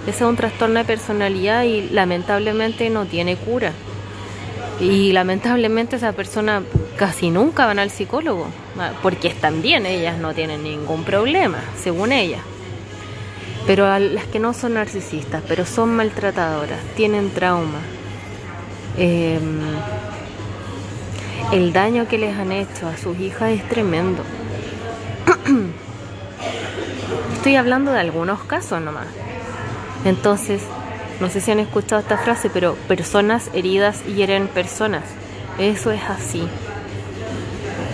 Ese 0.07 0.25
es 0.25 0.31
un 0.31 0.37
trastorno 0.37 0.79
de 0.79 0.87
personalidad 0.87 1.65
y 1.65 1.91
lamentablemente 1.91 2.89
no 2.89 3.05
tiene 3.05 3.37
cura. 3.37 3.73
Y 4.81 5.13
lamentablemente 5.13 5.97
esa 5.97 6.13
persona 6.13 6.63
casi 6.97 7.31
nunca 7.31 7.67
van 7.67 7.79
al 7.79 7.91
psicólogo, 7.91 8.47
porque 9.03 9.29
están 9.29 9.61
bien, 9.61 9.85
ellas 9.85 10.17
no 10.19 10.33
tienen 10.33 10.63
ningún 10.63 11.05
problema, 11.05 11.59
según 11.77 12.13
ellas. 12.13 12.41
Pero 13.69 13.87
a 13.87 13.99
las 13.99 14.25
que 14.25 14.39
no 14.39 14.55
son 14.55 14.75
narcisistas, 14.75 15.43
pero 15.47 15.67
son 15.67 15.95
maltratadoras, 15.95 16.81
tienen 16.97 17.29
trauma, 17.29 17.81
em, 18.97 19.61
el 21.53 21.75
daño 21.75 22.09
que 22.09 22.17
les 22.17 22.35
han 22.35 22.51
hecho 22.51 22.89
a 22.89 22.97
sus 22.97 23.21
hijas 23.21 23.51
es 23.51 23.69
tremendo. 23.69 24.23
Estoy 27.37 27.57
hablando 27.57 27.93
de 27.93 28.01
algunos 28.01 28.41
casos 28.45 28.81
nomás. 28.81 29.09
Entonces, 30.07 30.63
no 31.21 31.29
sé 31.29 31.43
si 31.43 31.51
han 31.51 31.61
escuchado 31.61 32.01
esta 32.01 32.17
frase, 32.17 32.49
pero 32.49 32.75
personas 32.89 33.51
heridas 33.53 34.03
hieren 34.07 34.49
personas. 34.49 35.05
Eso 35.59 35.91
es 35.91 36.03
así. 36.05 36.49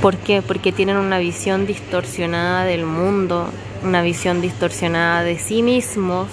¿Por 0.05 0.19
qué? 0.19 0.43
Porque 0.43 0.71
tienen 0.71 0.99
una 0.99 1.19
visión 1.19 1.67
distorsionada 1.67 2.67
del 2.67 2.85
mundo, 2.85 3.49
una 3.83 4.03
visión 4.03 4.43
distorsionada 4.43 5.23
de 5.23 5.39
sí 5.39 5.63
mismos 5.63 6.29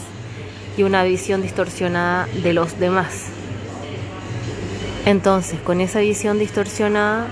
y 0.75 0.84
una 0.84 1.06
visión 1.06 1.42
distorsionada 1.42 2.28
de 2.44 2.51
los 2.51 2.80
demás. 2.80 3.28
Entonces, 5.06 5.58
con 5.62 5.80
esa 5.80 6.01
visión 6.01 6.38
distorsionada, 6.38 7.28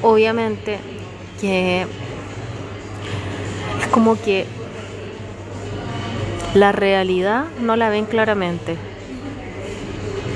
obviamente 0.00 0.78
que 1.42 1.82
es 1.82 3.86
como 3.90 4.18
que 4.18 4.46
la 6.54 6.72
realidad 6.72 7.44
no 7.60 7.76
la 7.76 7.90
ven 7.90 8.06
claramente. 8.06 8.78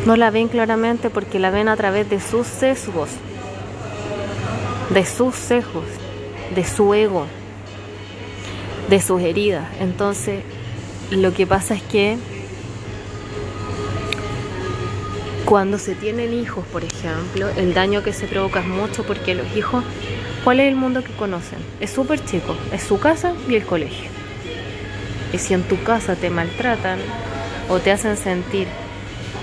No 0.05 0.17
la 0.17 0.31
ven 0.31 0.49
claramente 0.49 1.09
porque 1.09 1.39
la 1.39 1.49
ven 1.49 1.69
a 1.69 1.77
través 1.77 2.11
de 2.11 2.21
sus 2.21 2.47
sesgos, 2.47 3.09
de 4.95 5.05
sus 5.05 5.35
sesgos, 5.35 5.85
de 6.55 6.65
su 6.65 6.95
ego, 6.95 7.27
de 8.89 9.01
sus 9.01 9.21
heridas. 9.21 9.67
Entonces, 9.81 10.43
lo 11.11 11.35
que 11.35 11.47
pasa 11.47 11.75
es 11.75 11.83
que 11.83 12.17
cuando 15.45 15.79
se 15.79 15.95
tienen 15.95 16.33
hijos, 16.33 16.65
por 16.69 16.85
ejemplo, 16.85 17.49
el 17.57 17.75
daño 17.75 18.03
que 18.03 18.13
se 18.13 18.27
provoca 18.27 18.61
es 18.61 18.67
mucho 18.67 19.05
porque 19.05 19.35
los 19.35 19.55
hijos, 19.57 19.85
¿cuál 20.45 20.61
es 20.61 20.69
el 20.69 20.77
mundo 20.77 21.03
que 21.03 21.13
conocen? 21.13 21.59
Es 21.81 21.91
súper 21.91 22.25
chico, 22.25 22.57
es 22.73 22.85
su 22.85 22.99
casa 22.99 23.35
y 23.49 23.57
el 23.57 23.67
colegio. 23.67 24.11
Y 25.33 25.39
si 25.39 25.55
en 25.55 25.65
tu 25.65 25.83
casa 25.83 26.15
te 26.15 26.31
maltratan 26.31 27.01
o 27.69 27.81
te 27.81 27.91
hacen 27.91 28.17
sentir 28.17 28.69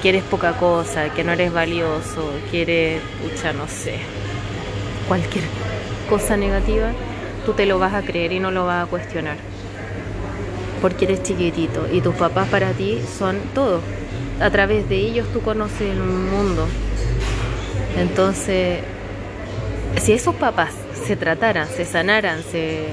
que 0.01 0.09
eres 0.09 0.23
poca 0.23 0.53
cosa, 0.53 1.13
que 1.13 1.23
no 1.23 1.33
eres 1.33 1.51
valioso, 1.51 2.31
que 2.49 2.61
eres, 2.61 3.01
pucha, 3.21 3.53
no 3.53 3.67
sé, 3.67 3.99
cualquier 5.11 5.43
cosa 6.09 6.37
negativa, 6.37 6.93
tú 7.45 7.51
te 7.51 7.65
lo 7.65 7.79
vas 7.79 7.93
a 7.93 8.01
creer 8.01 8.31
y 8.31 8.39
no 8.39 8.49
lo 8.49 8.65
vas 8.65 8.85
a 8.85 8.89
cuestionar. 8.89 9.35
Porque 10.81 11.03
eres 11.03 11.21
chiquitito 11.21 11.85
y 11.91 11.99
tus 11.99 12.15
papás 12.15 12.47
para 12.47 12.71
ti 12.71 13.01
son 13.17 13.37
todo. 13.53 13.81
A 14.39 14.49
través 14.51 14.87
de 14.87 14.95
ellos 14.95 15.27
tú 15.33 15.41
conoces 15.41 15.81
el 15.81 15.99
mundo. 15.99 16.65
Entonces, 17.97 18.79
si 19.99 20.13
esos 20.13 20.33
papás 20.33 20.71
se 21.05 21.17
trataran, 21.17 21.67
se 21.67 21.83
sanaran, 21.83 22.41
se 22.41 22.85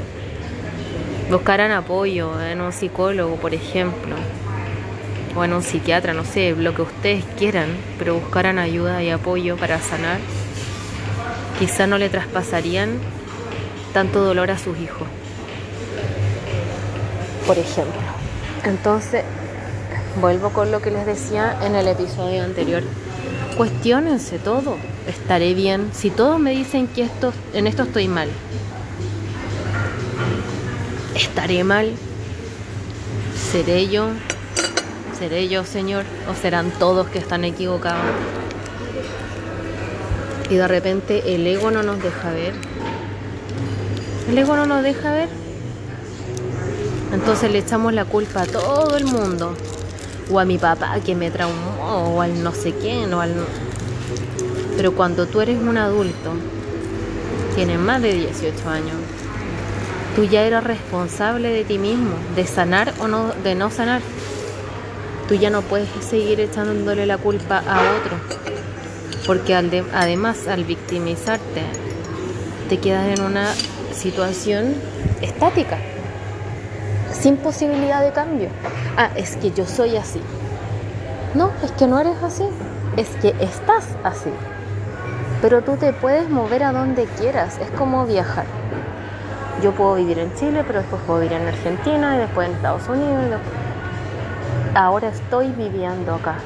buscaran 1.31 1.71
apoyo 1.71 2.43
en 2.43 2.61
un 2.61 2.73
psicólogo, 2.73 3.37
por 3.37 3.55
ejemplo, 3.55 4.17
o 5.37 5.45
en 5.45 5.53
un 5.53 5.63
psiquiatra, 5.63 6.15
no 6.15 6.25
sé, 6.25 6.51
lo 6.57 6.75
que 6.75 6.83
ustedes 6.83 7.25
quieran, 7.39 7.69
pero 7.97 8.15
buscaran 8.15 8.59
ayuda 8.59 9.05
y 9.05 9.11
apoyo 9.11 9.57
para 9.57 9.81
sanar, 9.81 10.19
quizá 11.59 11.87
no 11.87 11.99
le 11.99 12.09
traspasarían 12.09 12.99
tanto 13.93 14.23
dolor 14.23 14.51
a 14.51 14.59
sus 14.59 14.79
hijos, 14.79 15.07
por 17.47 17.59
ejemplo. 17.59 18.01
Entonces, 18.65 19.25
vuelvo 20.21 20.51
con 20.51 20.71
lo 20.71 20.81
que 20.81 20.91
les 20.91 21.07
decía 21.07 21.59
en 21.63 21.75
el 21.75 21.89
episodio 21.89 22.45
anterior. 22.45 22.83
Cuestiónense 23.57 24.39
todo. 24.39 24.77
Estaré 25.07 25.55
bien. 25.55 25.91
Si 25.93 26.11
todos 26.11 26.39
me 26.39 26.53
dicen 26.53 26.87
que 26.87 27.03
esto, 27.03 27.33
en 27.55 27.67
esto 27.67 27.85
estoy 27.85 28.09
mal, 28.09 28.29
¿Estaré 31.19 31.65
mal? 31.65 31.95
¿Seré 33.51 33.89
yo? 33.89 34.07
¿Seré 35.19 35.49
yo, 35.49 35.65
Señor? 35.65 36.05
¿O 36.31 36.35
serán 36.41 36.71
todos 36.71 37.09
que 37.09 37.19
están 37.19 37.45
equivocados? 37.45 38.05
Y 40.51 40.57
de 40.57 40.69
repente 40.69 41.35
el 41.35 41.47
ego 41.47 41.71
no 41.71 41.83
nos 41.83 42.03
deja 42.03 42.31
ver. 42.31 42.55
El 44.29 44.39
ego 44.39 44.57
no 44.57 44.67
nos 44.67 44.83
deja 44.83 45.13
ver. 45.13 45.29
Entonces 47.13 47.51
le 47.51 47.59
echamos 47.59 47.93
la 47.93 48.05
culpa 48.05 48.43
a 48.43 48.47
todo 48.47 48.97
el 48.97 49.05
mundo. 49.05 49.55
O 50.31 50.39
a 50.39 50.45
mi 50.45 50.59
papá 50.59 50.99
que 51.01 51.15
me 51.15 51.31
traumó, 51.31 52.15
o 52.15 52.21
al 52.21 52.43
no 52.43 52.53
sé 52.53 52.73
quién, 52.73 53.13
o 53.15 53.21
al... 53.21 53.35
Pero 54.77 54.95
cuando 54.95 55.27
tú 55.27 55.41
eres 55.41 55.59
un 55.59 55.79
adulto, 55.79 56.33
tienes 57.55 57.79
más 57.79 58.03
de 58.03 58.13
18 58.13 58.69
años, 58.69 58.97
Tú 60.19 60.25
ya 60.25 60.43
eras 60.43 60.65
responsable 60.65 61.51
de 61.51 61.63
ti 61.63 61.79
mismo, 61.79 62.11
de 62.35 62.45
sanar 62.45 62.93
o 62.99 63.07
no, 63.07 63.33
de 63.45 63.55
no 63.55 63.71
sanar. 63.71 64.03
Tú 65.29 65.37
ya 65.37 65.49
no 65.49 65.63
puedes 65.63 65.89
seguir 66.01 66.41
echándole 66.41 67.07
la 67.07 67.19
culpa 67.19 67.59
a 67.59 67.79
otro, 67.95 68.17
porque 69.29 69.55
además 69.55 70.49
al 70.49 70.65
victimizarte 70.65 71.63
te 72.69 72.79
quedas 72.79 73.17
en 73.17 73.25
una 73.25 73.53
situación 73.93 74.75
estática, 75.21 75.79
sin 77.13 77.37
posibilidad 77.37 78.03
de 78.03 78.13
cambio. 78.13 78.49
Ah, 78.97 79.11
es 79.15 79.37
que 79.37 79.53
yo 79.53 79.67
soy 79.67 79.97
así. 79.97 80.21
No, 81.35 81.53
es 81.63 81.71
que 81.73 81.87
no 81.87 82.01
eres 82.01 82.21
así, 82.23 82.45
es 82.97 83.09
que 83.23 83.29
estás 83.39 83.85
así. 84.03 84.31
Pero 85.43 85.63
tú 85.63 85.77
te 85.77 85.93
puedes 85.93 86.29
mover 86.29 86.65
a 86.65 86.73
donde 86.73 87.05
quieras, 87.05 87.59
es 87.61 87.71
como 87.73 88.07
viajar 88.07 88.47
yo 89.63 89.73
puedo 89.73 89.97
vivir 89.97 90.19
en 90.21 90.33
Chile, 90.35 90.63
pero 90.65 90.81
después 90.81 91.03
puedo 91.07 91.21
vivir 91.21 91.37
en 91.37 91.49
Argentina 91.49 92.15
y 92.15 92.19
después 92.19 92.49
en 92.49 92.55
Estados 92.55 92.89
Unidos. 92.89 93.41
Ahora 94.75 95.09
estoy 95.09 95.49
viviendo 95.49 96.15
acá, 96.15 96.37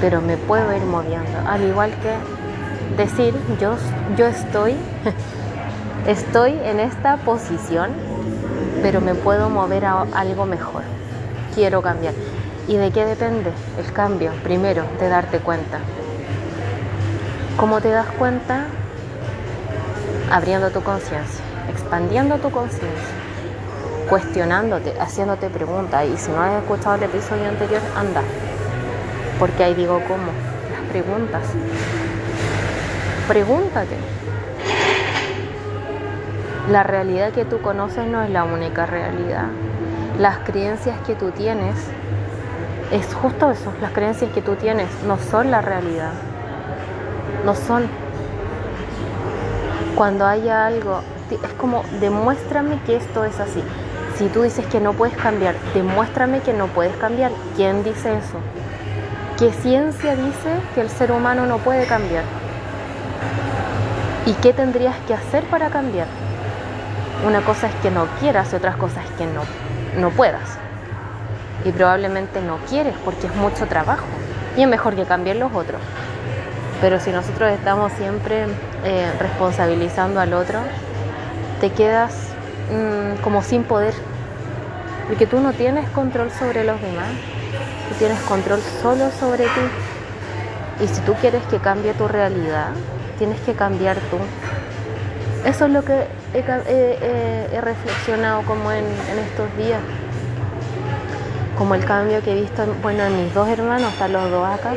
pero 0.00 0.20
me 0.20 0.36
puedo 0.36 0.74
ir 0.74 0.82
moviendo, 0.82 1.38
al 1.46 1.62
igual 1.62 1.90
que 2.02 2.14
decir, 2.96 3.34
yo, 3.60 3.76
yo 4.16 4.26
estoy, 4.26 4.74
estoy 6.06 6.58
en 6.64 6.80
esta 6.80 7.16
posición, 7.18 7.90
pero 8.82 9.00
me 9.00 9.14
puedo 9.14 9.50
mover 9.50 9.84
a 9.84 10.06
algo 10.14 10.46
mejor. 10.46 10.82
Quiero 11.54 11.82
cambiar. 11.82 12.14
¿Y 12.68 12.76
de 12.76 12.90
qué 12.90 13.04
depende 13.04 13.52
el 13.78 13.92
cambio? 13.92 14.32
Primero, 14.44 14.84
de 15.00 15.08
darte 15.08 15.38
cuenta. 15.40 15.80
¿Cómo 17.56 17.80
te 17.80 17.90
das 17.90 18.06
cuenta? 18.18 18.66
Abriendo 20.30 20.70
tu 20.70 20.80
conciencia, 20.82 21.44
expandiendo 21.68 22.36
tu 22.36 22.50
conciencia, 22.50 23.14
cuestionándote, 24.08 24.94
haciéndote 25.00 25.50
preguntas. 25.50 26.06
Y 26.06 26.16
si 26.16 26.30
no 26.30 26.40
has 26.40 26.62
escuchado 26.62 26.94
el 26.94 27.02
episodio 27.02 27.48
anterior, 27.48 27.82
anda. 27.96 28.22
Porque 29.40 29.64
ahí 29.64 29.74
digo 29.74 30.00
cómo. 30.06 30.30
Las 30.70 30.90
preguntas. 30.92 31.42
Pregúntate. 33.26 33.96
La 36.70 36.84
realidad 36.84 37.32
que 37.32 37.44
tú 37.44 37.60
conoces 37.60 38.06
no 38.06 38.22
es 38.22 38.30
la 38.30 38.44
única 38.44 38.86
realidad. 38.86 39.46
Las 40.20 40.38
creencias 40.40 40.98
que 41.06 41.14
tú 41.14 41.30
tienes, 41.30 41.74
es 42.92 43.14
justo 43.14 43.50
eso, 43.50 43.72
las 43.80 43.92
creencias 43.92 44.30
que 44.32 44.42
tú 44.42 44.56
tienes 44.56 44.88
no 45.06 45.16
son 45.18 45.50
la 45.50 45.62
realidad. 45.62 46.12
No 47.44 47.54
son. 47.54 47.88
Cuando 49.96 50.26
haya 50.26 50.66
algo, 50.66 51.00
es 51.30 51.52
como 51.54 51.82
demuéstrame 51.98 52.78
que 52.84 52.96
esto 52.96 53.24
es 53.24 53.40
así. 53.40 53.62
Si 54.16 54.28
tú 54.28 54.42
dices 54.42 54.66
que 54.66 54.80
no 54.80 54.92
puedes 54.92 55.16
cambiar, 55.16 55.54
demuéstrame 55.72 56.40
que 56.40 56.52
no 56.52 56.66
puedes 56.66 56.94
cambiar. 56.96 57.32
¿Quién 57.56 57.82
dice 57.82 58.18
eso? 58.18 58.38
¿Qué 59.40 59.50
ciencia 59.54 60.14
dice 60.16 60.60
que 60.74 60.82
el 60.82 60.90
ser 60.90 61.12
humano 61.12 61.46
no 61.46 61.56
puede 61.56 61.86
cambiar? 61.86 62.24
¿Y 64.26 64.34
qué 64.34 64.52
tendrías 64.52 64.94
que 65.06 65.14
hacer 65.14 65.44
para 65.44 65.70
cambiar? 65.70 66.08
Una 67.26 67.40
cosa 67.40 67.68
es 67.68 67.74
que 67.76 67.90
no 67.90 68.06
quieras 68.20 68.52
y 68.52 68.56
otra 68.56 68.74
cosa 68.74 69.02
es 69.02 69.10
que 69.12 69.24
no, 69.24 69.40
no 69.98 70.10
puedas. 70.10 70.58
Y 71.64 71.72
probablemente 71.72 72.42
no 72.42 72.58
quieres 72.68 72.92
porque 73.02 73.28
es 73.28 73.34
mucho 73.34 73.66
trabajo. 73.66 74.04
Y 74.58 74.62
es 74.62 74.68
mejor 74.68 74.94
que 74.94 75.06
cambien 75.06 75.40
los 75.40 75.54
otros. 75.54 75.80
Pero 76.82 77.00
si 77.00 77.10
nosotros 77.10 77.50
estamos 77.50 77.92
siempre 77.92 78.44
eh, 78.84 79.10
responsabilizando 79.18 80.20
al 80.20 80.34
otro, 80.34 80.58
te 81.62 81.70
quedas 81.70 82.12
mm, 82.70 83.22
como 83.22 83.42
sin 83.42 83.64
poder. 83.64 83.94
Porque 85.06 85.26
tú 85.26 85.40
no 85.40 85.54
tienes 85.54 85.88
control 85.88 86.30
sobre 86.30 86.62
los 86.62 86.78
demás. 86.82 87.08
Tú 87.90 87.96
tienes 87.96 88.20
control 88.20 88.62
solo 88.62 89.10
sobre 89.10 89.44
ti. 89.48 90.84
Y 90.84 90.86
si 90.86 91.00
tú 91.00 91.14
quieres 91.14 91.44
que 91.46 91.58
cambie 91.58 91.92
tu 91.92 92.06
realidad, 92.06 92.70
tienes 93.18 93.40
que 93.40 93.52
cambiar 93.52 93.98
tú. 94.08 94.16
Eso 95.44 95.66
es 95.66 95.72
lo 95.72 95.82
que 95.82 96.06
he, 96.32 97.60
reflexionado 97.60 98.42
como 98.46 98.70
en, 98.70 98.84
estos 99.18 99.56
días. 99.56 99.80
Como 101.58 101.74
el 101.74 101.84
cambio 101.84 102.22
que 102.22 102.30
he 102.30 102.40
visto, 102.40 102.64
bueno, 102.80 103.04
en 103.04 103.16
mis 103.16 103.34
dos 103.34 103.48
hermanos, 103.48 103.92
están 103.92 104.12
los 104.12 104.30
dos 104.30 104.46
acá. 104.46 104.74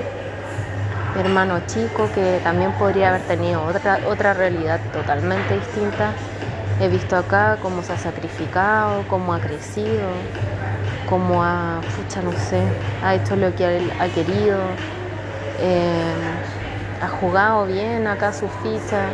Mi 1.15 1.21
hermano 1.21 1.61
chico, 1.67 2.09
que 2.15 2.41
también 2.43 2.71
podría 2.71 3.09
haber 3.09 3.21
tenido 3.21 3.63
otra, 3.63 3.99
otra 4.07 4.33
realidad 4.33 4.81
totalmente 4.91 5.53
distinta. 5.53 6.13
He 6.81 6.89
visto 6.89 7.15
acá 7.15 7.59
cómo 7.61 7.83
se 7.83 7.93
ha 7.93 7.97
sacrificado, 7.97 9.03
cómo 9.07 9.35
ha 9.35 9.39
crecido, 9.39 10.07
cómo 11.09 11.43
ha, 11.43 11.81
pucha, 11.95 12.21
no 12.21 12.31
sé, 12.31 12.61
ha 13.03 13.15
hecho 13.15 13.35
lo 13.35 13.55
que 13.55 13.77
él 13.77 13.91
ha 13.99 14.07
querido. 14.07 14.59
Eh, 15.59 16.13
ha 17.01 17.07
jugado 17.07 17.65
bien 17.65 18.07
acá 18.07 18.31
su 18.31 18.47
ficha, 18.47 19.09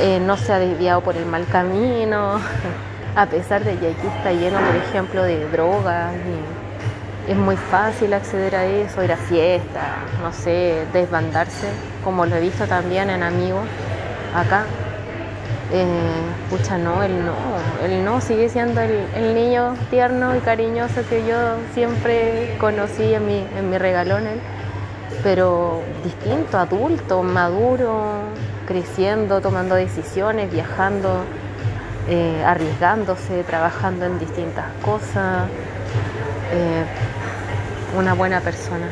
eh, 0.00 0.20
no 0.20 0.36
se 0.36 0.52
ha 0.52 0.58
desviado 0.58 1.02
por 1.02 1.16
el 1.16 1.26
mal 1.26 1.46
camino, 1.46 2.40
a 3.16 3.26
pesar 3.26 3.64
de 3.64 3.76
que 3.76 3.88
aquí 3.88 4.06
está 4.16 4.32
lleno, 4.32 4.58
por 4.58 4.76
ejemplo, 4.76 5.22
de 5.22 5.48
drogas. 5.50 6.14
Y 7.26 7.30
es 7.30 7.36
muy 7.36 7.56
fácil 7.56 8.14
acceder 8.14 8.56
a 8.56 8.64
eso, 8.64 9.04
ir 9.04 9.12
a 9.12 9.16
fiestas, 9.16 9.84
no 10.22 10.32
sé, 10.32 10.86
desbandarse, 10.94 11.68
como 12.02 12.24
lo 12.24 12.36
he 12.36 12.40
visto 12.40 12.66
también 12.66 13.10
en 13.10 13.22
amigos 13.22 13.64
acá. 14.34 14.64
Eh, 15.70 16.78
no, 16.82 17.02
él 17.02 17.12
no, 17.26 17.34
él 17.84 18.04
no, 18.04 18.20
sigue 18.20 18.48
siendo 18.48 18.80
el, 18.80 19.34
niño 19.34 19.74
tierno 19.90 20.34
y 20.34 20.40
cariñoso 20.40 21.02
que 21.08 21.26
yo 21.26 21.36
siempre 21.74 22.56
conocí 22.58 23.14
en 23.14 23.26
mi, 23.26 23.46
en 23.56 23.70
mi 23.70 23.78
regalón. 23.78 24.26
Él 24.26 24.40
pero 25.22 25.82
distinto, 26.04 26.58
adulto, 26.58 27.22
maduro, 27.22 28.02
creciendo, 28.66 29.40
tomando 29.40 29.74
decisiones, 29.74 30.50
viajando, 30.50 31.24
eh, 32.08 32.42
arriesgándose, 32.44 33.42
trabajando 33.44 34.06
en 34.06 34.18
distintas 34.18 34.66
cosas, 34.84 35.48
eh, 36.52 36.84
una 37.96 38.14
buena 38.14 38.40
persona. 38.40 38.88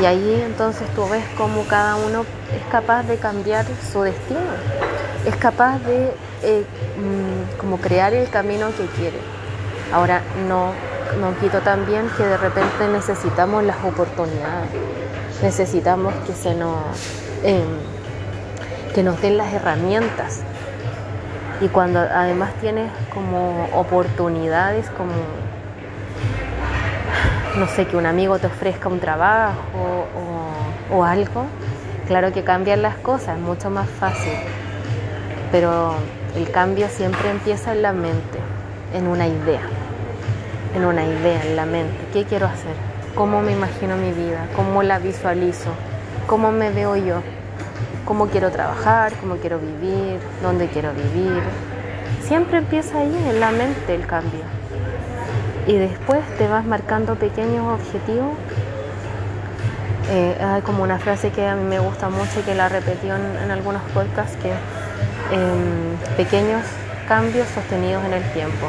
Y 0.00 0.04
ahí 0.04 0.42
entonces 0.44 0.88
tú 0.94 1.08
ves 1.08 1.24
cómo 1.36 1.64
cada 1.64 1.96
uno 1.96 2.24
es 2.54 2.70
capaz 2.70 3.02
de 3.04 3.16
cambiar 3.16 3.66
su 3.92 4.02
destino, 4.02 4.40
es 5.26 5.36
capaz 5.36 5.78
de 5.80 6.14
eh, 6.42 6.64
mm, 6.96 7.58
como 7.58 7.78
crear 7.78 8.14
el 8.14 8.28
camino 8.30 8.68
que 8.76 8.86
quiere. 8.96 9.18
Ahora 9.92 10.22
no 10.48 10.72
no 11.20 11.38
quito 11.38 11.60
también 11.60 12.08
que 12.16 12.24
de 12.24 12.36
repente 12.36 12.88
necesitamos 12.88 13.64
las 13.64 13.76
oportunidades, 13.84 14.70
necesitamos 15.42 16.14
que 16.26 16.32
se 16.32 16.54
nos, 16.54 16.76
em, 17.42 17.66
que 18.94 19.02
nos 19.02 19.20
den 19.20 19.36
las 19.36 19.52
herramientas. 19.52 20.40
Y 21.60 21.68
cuando 21.68 22.00
además 22.00 22.52
tienes 22.60 22.90
como 23.12 23.68
oportunidades, 23.72 24.88
como, 24.90 25.12
no 27.58 27.66
sé, 27.66 27.86
que 27.86 27.96
un 27.96 28.06
amigo 28.06 28.38
te 28.38 28.46
ofrezca 28.46 28.88
un 28.88 29.00
trabajo 29.00 30.06
o, 30.90 31.04
algo, 31.04 31.46
claro 32.06 32.32
que 32.32 32.44
cambian 32.44 32.82
las 32.82 32.96
cosas, 32.96 33.36
es 33.36 33.42
mucho 33.42 33.70
más 33.70 33.88
fácil. 33.88 34.32
Pero 35.50 35.94
el 36.36 36.50
cambio 36.50 36.88
siempre 36.88 37.30
empieza 37.30 37.72
en 37.72 37.82
la 37.82 37.92
mente, 37.92 38.38
en 38.94 39.06
una 39.06 39.26
idea 39.26 39.60
en 40.74 40.84
una 40.84 41.04
idea, 41.04 41.42
en 41.44 41.56
la 41.56 41.66
mente. 41.66 41.96
¿Qué 42.12 42.24
quiero 42.24 42.46
hacer? 42.46 42.74
¿Cómo 43.14 43.42
me 43.42 43.52
imagino 43.52 43.96
mi 43.96 44.12
vida? 44.12 44.46
¿Cómo 44.56 44.82
la 44.82 44.98
visualizo? 44.98 45.70
¿Cómo 46.26 46.50
me 46.50 46.70
veo 46.70 46.96
yo? 46.96 47.22
¿Cómo 48.04 48.28
quiero 48.28 48.50
trabajar? 48.50 49.12
¿Cómo 49.20 49.36
quiero 49.36 49.58
vivir? 49.58 50.18
¿Dónde 50.42 50.68
quiero 50.68 50.92
vivir? 50.92 51.42
Siempre 52.22 52.58
empieza 52.58 52.98
ahí, 52.98 53.14
en 53.28 53.40
la 53.40 53.50
mente, 53.50 53.94
el 53.94 54.06
cambio. 54.06 54.61
Y 55.66 55.74
después 55.74 56.20
te 56.38 56.48
vas 56.48 56.64
marcando 56.64 57.14
pequeños 57.14 57.66
objetivos. 57.80 58.34
Eh, 60.10 60.36
hay 60.42 60.62
como 60.62 60.82
una 60.82 60.98
frase 60.98 61.30
que 61.30 61.46
a 61.46 61.54
mí 61.54 61.64
me 61.64 61.78
gusta 61.78 62.08
mucho 62.08 62.40
y 62.40 62.42
que 62.42 62.54
la 62.54 62.68
repetió 62.68 63.14
en, 63.16 63.50
algunos 63.50 63.82
podcasts, 63.94 64.36
que 64.36 64.50
em, 64.50 65.96
pequeños 66.16 66.62
cambios 67.08 67.48
sostenidos 67.48 68.04
en 68.04 68.14
el 68.14 68.22
tiempo 68.32 68.66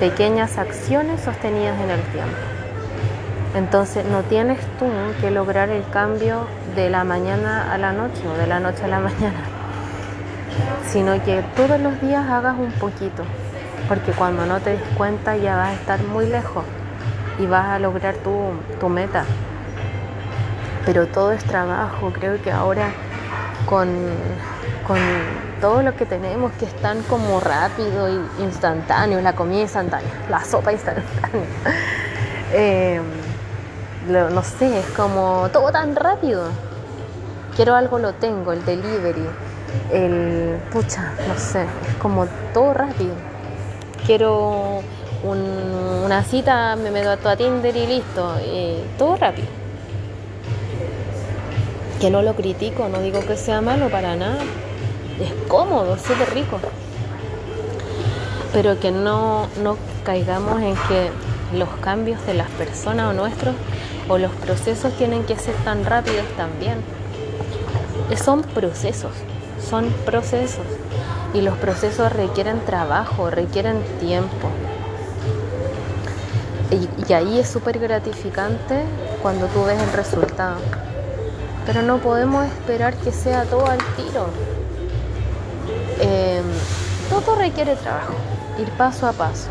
pequeñas 0.00 0.56
acciones 0.56 1.20
sostenidas 1.20 1.78
en 1.78 1.90
el 1.90 2.00
tiempo. 2.04 2.36
Entonces 3.54 4.04
no 4.06 4.22
tienes 4.22 4.58
tú 4.78 4.86
que 5.20 5.30
lograr 5.30 5.68
el 5.68 5.86
cambio 5.90 6.46
de 6.74 6.88
la 6.88 7.04
mañana 7.04 7.70
a 7.72 7.76
la 7.76 7.92
noche 7.92 8.26
o 8.26 8.38
de 8.38 8.46
la 8.46 8.60
noche 8.60 8.84
a 8.84 8.88
la 8.88 9.00
mañana, 9.08 9.42
sino 10.88 11.22
que 11.22 11.42
todos 11.54 11.78
los 11.78 12.00
días 12.00 12.26
hagas 12.30 12.58
un 12.58 12.72
poquito, 12.72 13.24
porque 13.90 14.12
cuando 14.12 14.46
no 14.46 14.60
te 14.60 14.70
des 14.70 14.88
cuenta 14.96 15.36
ya 15.36 15.56
vas 15.56 15.70
a 15.70 15.74
estar 15.74 16.00
muy 16.04 16.24
lejos 16.24 16.64
y 17.40 17.46
vas 17.46 17.70
a 17.70 17.80
lograr 17.80 18.14
tu, 18.18 18.52
tu 18.78 18.88
meta. 18.88 19.24
Pero 20.86 21.08
todo 21.08 21.32
es 21.32 21.42
trabajo, 21.42 22.12
creo 22.12 22.40
que 22.40 22.52
ahora 22.52 22.92
con, 23.66 23.90
con 24.86 24.96
todo 25.60 25.82
lo 25.82 25.96
que 25.96 26.06
tenemos 26.06 26.52
que 26.52 26.66
es 26.66 26.74
tan 26.74 27.02
como 27.02 27.40
rápido 27.40 28.06
e 28.06 28.12
instantáneo, 28.38 29.20
la 29.22 29.32
comida 29.32 29.62
instantánea, 29.62 30.12
la 30.28 30.44
sopa 30.44 30.70
instantánea. 30.70 31.48
Em, 32.52 33.02
no 34.08 34.42
sé, 34.44 34.78
es 34.78 34.86
como 34.96 35.48
todo 35.52 35.72
tan 35.72 35.96
rápido. 35.96 36.44
Quiero 37.56 37.74
algo, 37.74 37.98
lo 37.98 38.12
tengo, 38.12 38.52
el 38.52 38.64
delivery, 38.64 39.26
el 39.92 40.60
pucha, 40.70 41.12
no 41.26 41.36
sé, 41.36 41.62
es 41.62 41.94
como 42.00 42.26
todo 42.52 42.72
rápido. 42.72 43.29
Quiero 44.10 44.80
una 45.22 46.24
cita, 46.24 46.74
me 46.74 46.90
meto 46.90 47.28
a 47.28 47.36
Tinder 47.36 47.76
y 47.76 47.86
listo, 47.86 48.34
todo 48.98 49.14
rápido. 49.14 49.46
Que 52.00 52.10
no 52.10 52.20
lo 52.20 52.34
critico, 52.34 52.88
no 52.88 53.00
digo 53.02 53.20
que 53.20 53.36
sea 53.36 53.60
malo 53.60 53.88
para 53.88 54.16
nada, 54.16 54.42
es 55.20 55.32
cómodo, 55.46 55.94
es 55.94 56.02
súper 56.02 56.34
rico. 56.34 56.58
Pero 58.52 58.80
que 58.80 58.90
no, 58.90 59.46
no 59.62 59.76
caigamos 60.02 60.60
en 60.60 60.74
que 60.88 61.12
los 61.56 61.68
cambios 61.80 62.26
de 62.26 62.34
las 62.34 62.50
personas 62.50 63.10
o 63.10 63.12
nuestros 63.12 63.54
o 64.08 64.18
los 64.18 64.32
procesos 64.32 64.92
tienen 64.94 65.22
que 65.22 65.36
ser 65.36 65.54
tan 65.62 65.84
rápidos 65.84 66.26
también. 66.36 66.82
son 68.20 68.42
procesos, 68.42 69.12
son 69.70 69.88
procesos. 70.04 70.66
Y 71.32 71.42
los 71.42 71.56
procesos 71.58 72.12
requieren 72.12 72.60
trabajo, 72.64 73.30
requieren 73.30 73.82
tiempo. 74.00 74.48
Y, 76.70 77.12
ahí 77.12 77.38
es 77.40 77.48
súper 77.48 77.78
gratificante 77.78 78.84
cuando 79.22 79.46
tú 79.46 79.64
ves 79.64 79.80
el 79.80 79.92
resultado. 79.92 80.56
Pero 81.66 81.82
no 81.82 81.98
podemos 81.98 82.46
esperar 82.46 82.94
que 82.94 83.12
sea 83.12 83.44
todo 83.44 83.66
al 83.66 83.78
tiro. 83.96 84.26
Em, 86.00 86.44
todo 87.08 87.34
requiere 87.36 87.76
trabajo, 87.76 88.14
ir 88.58 88.70
paso 88.72 89.06
a 89.06 89.12
paso. 89.12 89.48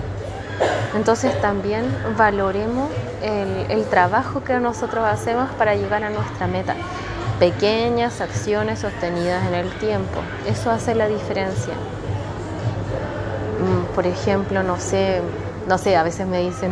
Entonces 0.95 1.39
también 1.41 1.85
valoremos 2.17 2.89
el, 3.21 3.69
el, 3.69 3.85
trabajo 3.85 4.43
que 4.43 4.59
nosotros 4.59 5.05
hacemos 5.05 5.49
para 5.51 5.75
llegar 5.75 6.03
a 6.03 6.09
nuestra 6.09 6.47
meta. 6.47 6.75
Pequeñas 7.39 8.19
acciones 8.19 8.79
sostenidas 8.79 9.47
en 9.47 9.53
el 9.53 9.71
tiempo. 9.79 10.19
Eso 10.45 10.71
hace 10.71 10.93
la 10.93 11.07
diferencia. 11.07 11.73
Mm, 13.59 13.95
por 13.95 14.05
ejemplo, 14.05 14.61
no 14.61 14.77
sé, 14.77 15.21
no 15.67 15.77
sé, 15.77 15.95
a 15.95 16.03
veces 16.03 16.27
me 16.27 16.41
dicen, 16.41 16.71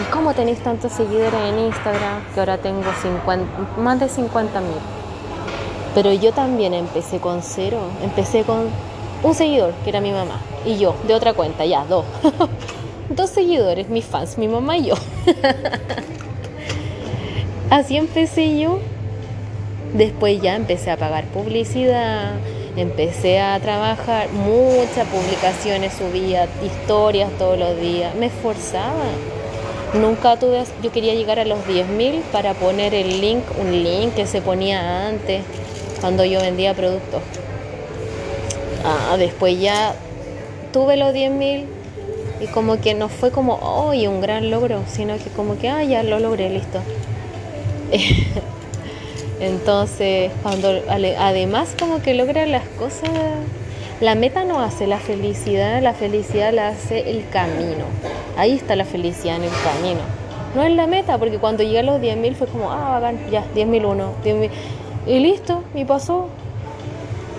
¿y 0.00 0.12
cómo 0.12 0.34
tenéis 0.34 0.62
tantos 0.62 0.92
seguidores 0.92 1.40
en 1.40 1.58
Instagram? 1.58 2.22
Que 2.32 2.38
ahora 2.38 2.58
tengo 2.58 2.84
50, 3.02 3.80
más 3.80 3.98
de 3.98 4.08
50 4.08 4.60
mil. 4.60 4.78
Pero 5.96 6.12
yo 6.12 6.32
también 6.32 6.74
empecé 6.74 7.18
con 7.18 7.42
cero, 7.42 7.80
empecé 8.02 8.44
con 8.44 8.68
un 9.24 9.34
seguidor, 9.34 9.72
que 9.82 9.90
era 9.90 10.00
mi 10.00 10.12
mamá, 10.12 10.38
y 10.64 10.78
yo, 10.78 10.94
de 11.08 11.14
otra 11.14 11.32
cuenta, 11.32 11.64
ya, 11.64 11.84
dos. 11.84 12.04
dos 13.10 13.30
seguidores, 13.30 13.88
mis 13.88 14.04
fans, 14.04 14.38
mi 14.38 14.46
mamá 14.46 14.76
y 14.76 14.86
yo. 14.86 14.94
Así 17.70 17.96
empecé 17.96 18.60
yo. 18.60 18.78
Después 19.94 20.40
ya 20.42 20.54
empecé 20.54 20.90
a 20.90 20.96
pagar 20.96 21.24
publicidad, 21.26 22.32
empecé 22.76 23.40
a 23.40 23.58
trabajar, 23.58 24.28
muchas 24.30 25.06
publicaciones 25.08 25.94
subía, 25.94 26.46
historias 26.64 27.30
todos 27.38 27.58
los 27.58 27.80
días, 27.80 28.14
me 28.14 28.26
esforzaba. 28.26 29.04
Nunca 29.94 30.38
tuve, 30.38 30.62
yo 30.82 30.92
quería 30.92 31.14
llegar 31.14 31.38
a 31.38 31.46
los 31.46 31.60
10.000 31.66 32.20
para 32.30 32.52
poner 32.52 32.92
el 32.92 33.22
link, 33.22 33.42
un 33.58 33.72
link 33.72 34.14
que 34.14 34.26
se 34.26 34.42
ponía 34.42 35.08
antes, 35.08 35.42
cuando 36.00 36.24
yo 36.24 36.40
vendía 36.40 36.74
productos. 36.74 37.22
Ah, 38.84 39.16
después 39.16 39.58
ya 39.58 39.94
tuve 40.72 40.98
los 40.98 41.14
10.000 41.14 41.64
y 42.40 42.46
como 42.48 42.78
que 42.80 42.92
no 42.92 43.08
fue 43.08 43.30
como, 43.30 43.54
oh, 43.54 43.92
un 43.92 44.20
gran 44.20 44.50
logro, 44.50 44.82
sino 44.86 45.16
que 45.16 45.30
como 45.30 45.58
que, 45.58 45.70
ah, 45.70 45.82
ya 45.82 46.02
lo 46.02 46.20
logré, 46.20 46.50
listo. 46.50 46.80
Entonces, 49.40 50.32
cuando 50.42 50.68
además 50.88 51.74
como 51.78 52.02
que 52.02 52.14
logra 52.14 52.46
las 52.46 52.66
cosas, 52.78 53.10
la 54.00 54.14
meta 54.14 54.44
no 54.44 54.60
hace 54.60 54.86
la 54.86 54.98
felicidad, 54.98 55.82
la 55.82 55.92
felicidad 55.92 56.52
la 56.52 56.68
hace 56.68 57.10
el 57.10 57.28
camino. 57.28 57.84
Ahí 58.36 58.52
está 58.52 58.76
la 58.76 58.84
felicidad 58.84 59.36
en 59.36 59.44
el 59.44 59.50
camino. 59.50 60.00
No 60.54 60.62
es 60.62 60.72
la 60.72 60.86
meta, 60.86 61.18
porque 61.18 61.38
cuando 61.38 61.62
llegué 61.62 61.80
a 61.80 61.82
los 61.82 62.00
10.000 62.00 62.34
fue 62.34 62.46
como, 62.46 62.70
ah, 62.70 63.12
ya, 63.30 63.44
10.001, 63.54 63.84
uno 63.84 64.12
y 65.06 65.18
listo, 65.20 65.62
y 65.74 65.84
pasó, 65.84 66.28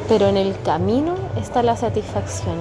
pero 0.08 0.28
en 0.28 0.38
el 0.38 0.60
camino 0.64 1.16
está 1.40 1.64
la 1.64 1.78
satisfacción. 1.78 2.58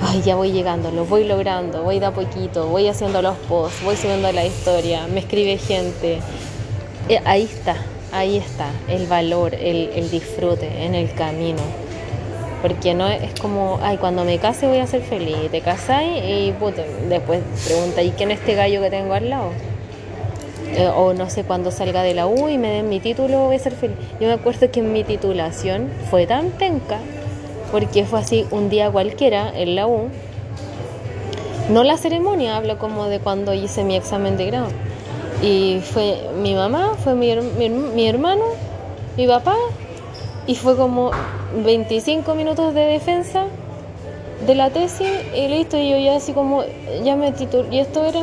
Ay, 0.00 0.20
ya 0.22 0.34
voy 0.34 0.52
llegando, 0.52 0.90
lo 0.90 1.04
voy 1.04 1.24
logrando, 1.24 1.82
voy 1.82 2.00
de 2.00 2.06
a 2.06 2.10
poquito, 2.10 2.66
voy 2.66 2.88
haciendo 2.88 3.22
los 3.22 3.36
posts, 3.48 3.84
voy 3.84 3.96
subiendo 3.96 4.30
la 4.32 4.44
historia, 4.44 5.06
me 5.06 5.20
escribe 5.20 5.58
gente. 5.58 6.20
Eh, 7.08 7.20
ahí 7.24 7.44
está, 7.44 7.76
ahí 8.12 8.36
está 8.36 8.70
el 8.88 9.06
valor, 9.06 9.54
el, 9.54 10.10
disfrute 10.10 10.84
en 10.84 10.94
el 10.94 11.12
camino. 11.12 11.62
Porque 12.60 12.94
no 12.94 13.08
es 13.08 13.38
como, 13.40 13.80
ay, 13.82 13.96
cuando 13.96 14.24
me 14.24 14.38
case 14.38 14.68
voy 14.68 14.78
a 14.78 14.86
ser 14.86 15.02
feliz. 15.02 15.50
Te 15.50 15.62
casáis 15.62 16.22
y 16.22 16.54
después 17.08 17.40
pregunta, 17.66 18.02
¿y 18.02 18.10
quién 18.10 18.30
es 18.30 18.38
este 18.38 18.54
gallo 18.54 18.80
que 18.80 18.90
tengo 18.90 19.14
al 19.14 19.30
lado? 19.30 19.50
Eh, 20.76 20.88
o 20.94 21.12
no 21.12 21.28
sé, 21.28 21.42
cuando 21.42 21.70
salga 21.72 22.02
de 22.02 22.14
la 22.14 22.26
U 22.28 22.48
y 22.48 22.58
me 22.58 22.68
den 22.68 22.88
mi 22.88 23.00
título, 23.00 23.46
voy 23.46 23.56
a 23.56 23.58
ser 23.58 23.72
feliz. 23.72 23.96
Yo 24.20 24.28
me 24.28 24.34
acuerdo 24.34 24.70
que 24.70 24.80
mi 24.80 25.02
titulación 25.02 25.90
fue 26.08 26.26
tan 26.26 26.50
penca, 26.50 26.98
porque 27.72 28.04
fue 28.04 28.20
así 28.20 28.46
un 28.52 28.70
día 28.70 28.90
cualquiera 28.90 29.50
en 29.54 29.74
la 29.74 29.88
U. 29.88 30.08
No 31.68 31.82
la 31.82 31.96
ceremonia, 31.96 32.56
hablo 32.56 32.78
como 32.78 33.06
de 33.06 33.18
cuando 33.18 33.54
hice 33.54 33.82
mi 33.82 33.96
examen 33.96 34.36
de 34.36 34.46
grado. 34.46 34.68
Y 35.42 35.80
fue 35.80 36.30
mi 36.40 36.54
mamá, 36.54 36.94
fue 37.02 37.14
mi, 37.14 37.34
mi 37.36 38.08
hermano, 38.08 38.44
mi 39.16 39.26
papá, 39.26 39.56
y 40.46 40.54
fue 40.54 40.76
como 40.76 41.10
25 41.64 42.34
minutos 42.34 42.74
de 42.74 42.82
defensa 42.82 43.46
de 44.46 44.54
la 44.54 44.70
tesis 44.70 45.08
y 45.34 45.48
listo. 45.48 45.76
Y 45.76 45.90
yo 45.90 45.98
ya 45.98 46.16
así 46.16 46.32
como, 46.32 46.64
ya 47.04 47.16
me 47.16 47.32
titulé, 47.32 47.68
y 47.76 47.78
esto 47.80 48.04
era 48.04 48.22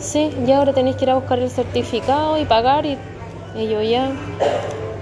sí, 0.00 0.30
ya 0.46 0.58
ahora 0.58 0.72
tenéis 0.72 0.96
que 0.96 1.04
ir 1.04 1.10
a 1.10 1.14
buscar 1.14 1.38
el 1.38 1.50
certificado 1.50 2.38
y 2.38 2.44
pagar. 2.44 2.86
Y, 2.86 2.98
yo 3.54 3.82
ya, 3.82 4.10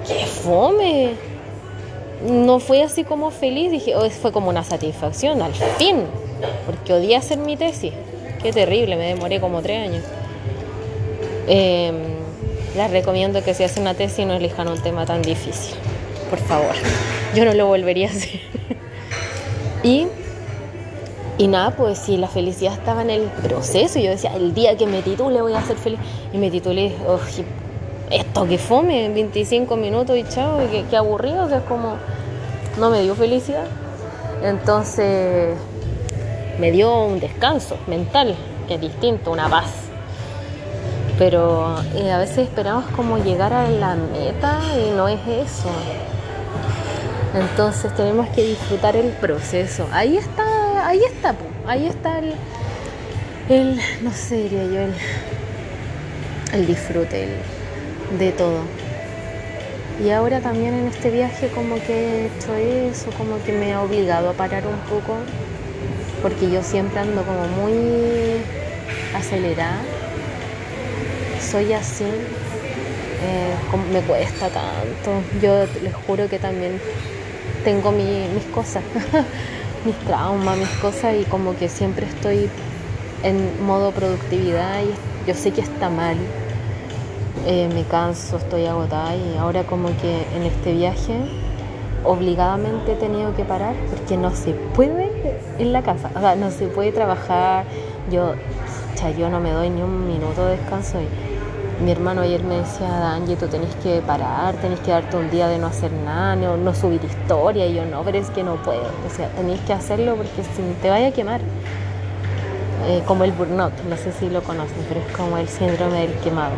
¡qué 0.06 0.26
fome! 0.26 1.14
No 2.26 2.60
fue 2.60 2.82
así 2.82 3.02
como 3.04 3.30
feliz, 3.30 3.70
dije, 3.70 3.96
oh, 3.96 4.08
fue 4.10 4.30
como 4.30 4.48
una 4.48 4.62
satisfacción, 4.62 5.42
al 5.42 5.54
fin, 5.54 6.04
porque 6.66 6.92
odié 6.92 7.16
hacer 7.16 7.38
mi 7.38 7.56
tesis. 7.56 7.92
Qué 8.42 8.52
terrible, 8.52 8.96
me 8.96 9.06
demoré 9.06 9.40
como 9.40 9.60
tres 9.62 9.88
años. 9.88 10.04
Eh, 11.46 11.92
les 12.76 12.90
recomiendo 12.90 13.42
que 13.42 13.54
si 13.54 13.64
hacen 13.64 13.82
una 13.82 13.94
tesis 13.94 14.26
no 14.26 14.34
elijan 14.34 14.68
un 14.68 14.80
tema 14.80 15.04
tan 15.04 15.22
difícil, 15.22 15.76
por 16.30 16.38
favor. 16.38 16.74
Yo 17.34 17.44
no 17.44 17.52
lo 17.54 17.66
volvería 17.66 18.08
a 18.08 18.10
hacer. 18.10 18.40
y 19.82 20.06
y 21.38 21.48
nada, 21.48 21.70
pues 21.70 21.98
si 21.98 22.18
la 22.18 22.28
felicidad 22.28 22.74
estaba 22.74 23.02
en 23.02 23.10
el 23.10 23.22
proceso, 23.22 23.98
yo 23.98 24.10
decía, 24.10 24.32
el 24.36 24.52
día 24.52 24.76
que 24.76 24.86
me 24.86 25.02
titule 25.02 25.40
voy 25.40 25.54
a 25.54 25.62
ser 25.62 25.76
feliz. 25.76 25.98
Y 26.32 26.38
me 26.38 26.50
titulé, 26.50 26.94
oh, 27.08 27.18
esto 28.10 28.46
que 28.46 28.58
fome, 28.58 29.08
25 29.08 29.76
minutos 29.76 30.16
y 30.16 30.24
chao, 30.24 30.60
y 30.62 30.82
qué, 30.84 30.96
aburrido, 30.96 31.48
que 31.48 31.56
es 31.56 31.62
como, 31.62 31.96
no 32.78 32.90
me 32.90 33.02
dio 33.02 33.14
felicidad. 33.14 33.64
Entonces 34.44 35.56
me 36.60 36.70
dio 36.70 37.06
un 37.06 37.18
descanso 37.18 37.76
mental, 37.86 38.36
que 38.68 38.74
es 38.74 38.80
distinto, 38.80 39.32
una 39.32 39.48
paz. 39.48 39.70
Pero 41.22 41.76
eh, 41.94 42.10
a 42.10 42.18
veces 42.18 42.38
esperamos 42.38 42.84
como 42.96 43.16
llegar 43.16 43.52
a 43.52 43.68
la 43.68 43.94
meta 43.94 44.58
y 44.76 44.90
no 44.90 45.06
es 45.06 45.20
eso. 45.20 45.70
Entonces 47.32 47.94
tenemos 47.94 48.28
que 48.30 48.42
disfrutar 48.42 48.96
el 48.96 49.10
proceso. 49.12 49.86
Ahí 49.92 50.16
está 50.16 50.42
ahí 50.84 51.00
está, 51.04 51.36
ahí 51.64 51.86
está 51.86 52.18
el, 53.48 53.80
no 54.02 54.10
sé, 54.10 54.34
diría 54.34 54.64
yo, 54.64 54.80
el, 54.80 54.94
el 56.54 56.66
disfrute 56.66 57.28
de 58.18 58.32
todo. 58.32 58.58
Y 60.04 60.10
ahora 60.10 60.40
también 60.40 60.74
en 60.74 60.88
este 60.88 61.10
viaje 61.10 61.46
como 61.54 61.76
que 61.76 61.92
he 61.92 62.26
hecho 62.26 62.56
eso, 62.56 63.12
como 63.16 63.40
que 63.44 63.52
me 63.52 63.74
ha 63.74 63.80
obligado 63.80 64.30
a 64.30 64.32
parar 64.32 64.64
un 64.66 64.76
poco, 64.90 65.18
porque 66.20 66.50
yo 66.50 66.64
siempre 66.64 66.98
ando 66.98 67.22
como 67.22 67.46
muy 67.46 68.42
acelerada. 69.14 70.01
Soy 71.50 71.72
así, 71.72 72.04
eh, 72.04 73.54
me 73.92 74.00
cuesta 74.00 74.48
tanto. 74.48 75.22
Yo 75.40 75.66
les 75.82 75.94
juro 76.06 76.28
que 76.28 76.38
también 76.38 76.80
tengo 77.64 77.92
mis 77.92 78.44
cosas. 78.54 78.82
mis 79.84 79.96
traumas, 80.06 80.56
mis 80.56 80.68
cosas 80.80 81.16
y 81.20 81.24
como 81.24 81.56
que 81.56 81.68
siempre 81.68 82.06
estoy 82.06 82.48
en 83.24 83.64
modo 83.64 83.90
productividad 83.92 84.80
y 84.82 85.28
yo 85.28 85.34
sé 85.34 85.50
que 85.50 85.60
está 85.60 85.88
mal. 85.88 86.16
Eh, 87.46 87.68
me 87.74 87.82
canso, 87.84 88.36
estoy 88.36 88.66
agotada 88.66 89.16
y 89.16 89.36
ahora 89.38 89.64
como 89.64 89.88
que 90.00 90.22
en 90.36 90.42
este 90.44 90.72
viaje 90.72 91.18
obligadamente 92.04 92.92
he 92.92 92.96
tenido 92.96 93.34
que 93.34 93.44
parar 93.44 93.74
porque 93.90 94.16
no 94.16 94.30
se 94.34 94.52
puede 94.76 95.10
en 95.58 95.72
la 95.72 95.82
casa, 95.82 96.10
o 96.14 96.20
sea, 96.20 96.36
no 96.36 96.50
se 96.50 96.66
puede 96.68 96.92
trabajar. 96.92 97.64
Yo, 98.10 98.34
yo 99.18 99.30
no 99.30 99.40
me 99.40 99.50
doy 99.50 99.70
ni 99.70 99.82
un 99.82 100.06
minuto 100.06 100.46
de 100.46 100.56
descanso 100.56 101.00
y 101.00 101.31
mi 101.80 101.90
hermano 101.90 102.20
ayer 102.20 102.42
me 102.44 102.56
decía, 102.56 103.12
Angie, 103.12 103.36
tú 103.36 103.48
tenés 103.48 103.74
que 103.76 104.00
parar, 104.02 104.54
tenés 104.56 104.80
que 104.80 104.90
darte 104.90 105.16
un 105.16 105.30
día 105.30 105.48
de 105.48 105.58
no 105.58 105.66
hacer 105.66 105.92
nada, 105.92 106.36
no, 106.36 106.74
subir 106.74 107.00
historia. 107.04 107.66
Y 107.66 107.74
yo, 107.74 107.84
no, 107.84 108.02
pero 108.02 108.18
es 108.18 108.30
que 108.30 108.42
no 108.42 108.56
puedo. 108.56 108.82
O 108.82 109.10
sea, 109.14 109.28
tenés 109.30 109.60
que 109.60 109.72
hacerlo 109.72 110.16
porque 110.16 110.42
si 110.42 110.62
te 110.80 110.90
vaya 110.90 111.08
a 111.08 111.12
quemar. 111.12 111.40
Eh, 112.88 113.02
como 113.06 113.22
el 113.22 113.30
burnout, 113.30 113.72
no 113.88 113.96
sé 113.96 114.12
si 114.12 114.28
lo 114.28 114.42
conocen, 114.42 114.84
pero 114.88 115.00
es 115.00 115.16
como 115.16 115.38
el 115.38 115.48
síndrome 115.48 116.00
del 116.00 116.14
quemado. 116.18 116.54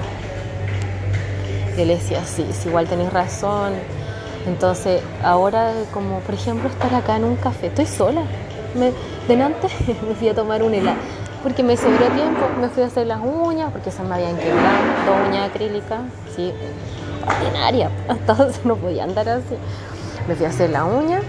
Yo 1.76 1.84
le 1.84 1.96
decía, 1.96 2.24
sí, 2.24 2.46
igual 2.64 2.86
tenés 2.86 3.12
razón. 3.12 3.74
Entonces, 4.46 5.02
ahora, 5.22 5.72
como 5.92 6.20
por 6.20 6.34
ejemplo, 6.34 6.68
estar 6.68 6.94
acá 6.94 7.16
en 7.16 7.24
un 7.24 7.36
café, 7.36 7.66
estoy 7.66 7.86
sola. 7.86 8.22
Delante 9.28 9.68
me 10.08 10.14
fui 10.14 10.28
a 10.28 10.34
tomar 10.34 10.62
un 10.62 10.74
helado 10.74 10.98
porque 11.44 11.62
me 11.62 11.76
sobró 11.76 12.06
tiempo, 12.06 12.48
me 12.58 12.70
fui 12.70 12.82
a 12.82 12.86
hacer 12.86 13.06
las 13.06 13.20
uñas 13.20 13.70
porque 13.70 13.90
se 13.90 14.02
me 14.02 14.14
habían 14.14 14.34
quebrado, 14.38 14.78
dos 15.04 15.28
uñas 15.28 15.50
acrílicas, 15.50 16.00
sí, 16.34 16.50
ordinaria, 17.28 17.90
entonces 18.08 18.64
no 18.64 18.76
podía 18.76 19.04
andar 19.04 19.28
así. 19.28 19.54
Me 20.26 20.34
fui 20.34 20.46
a 20.46 20.48
hacer 20.48 20.70
la 20.70 20.86
uña 20.86 21.20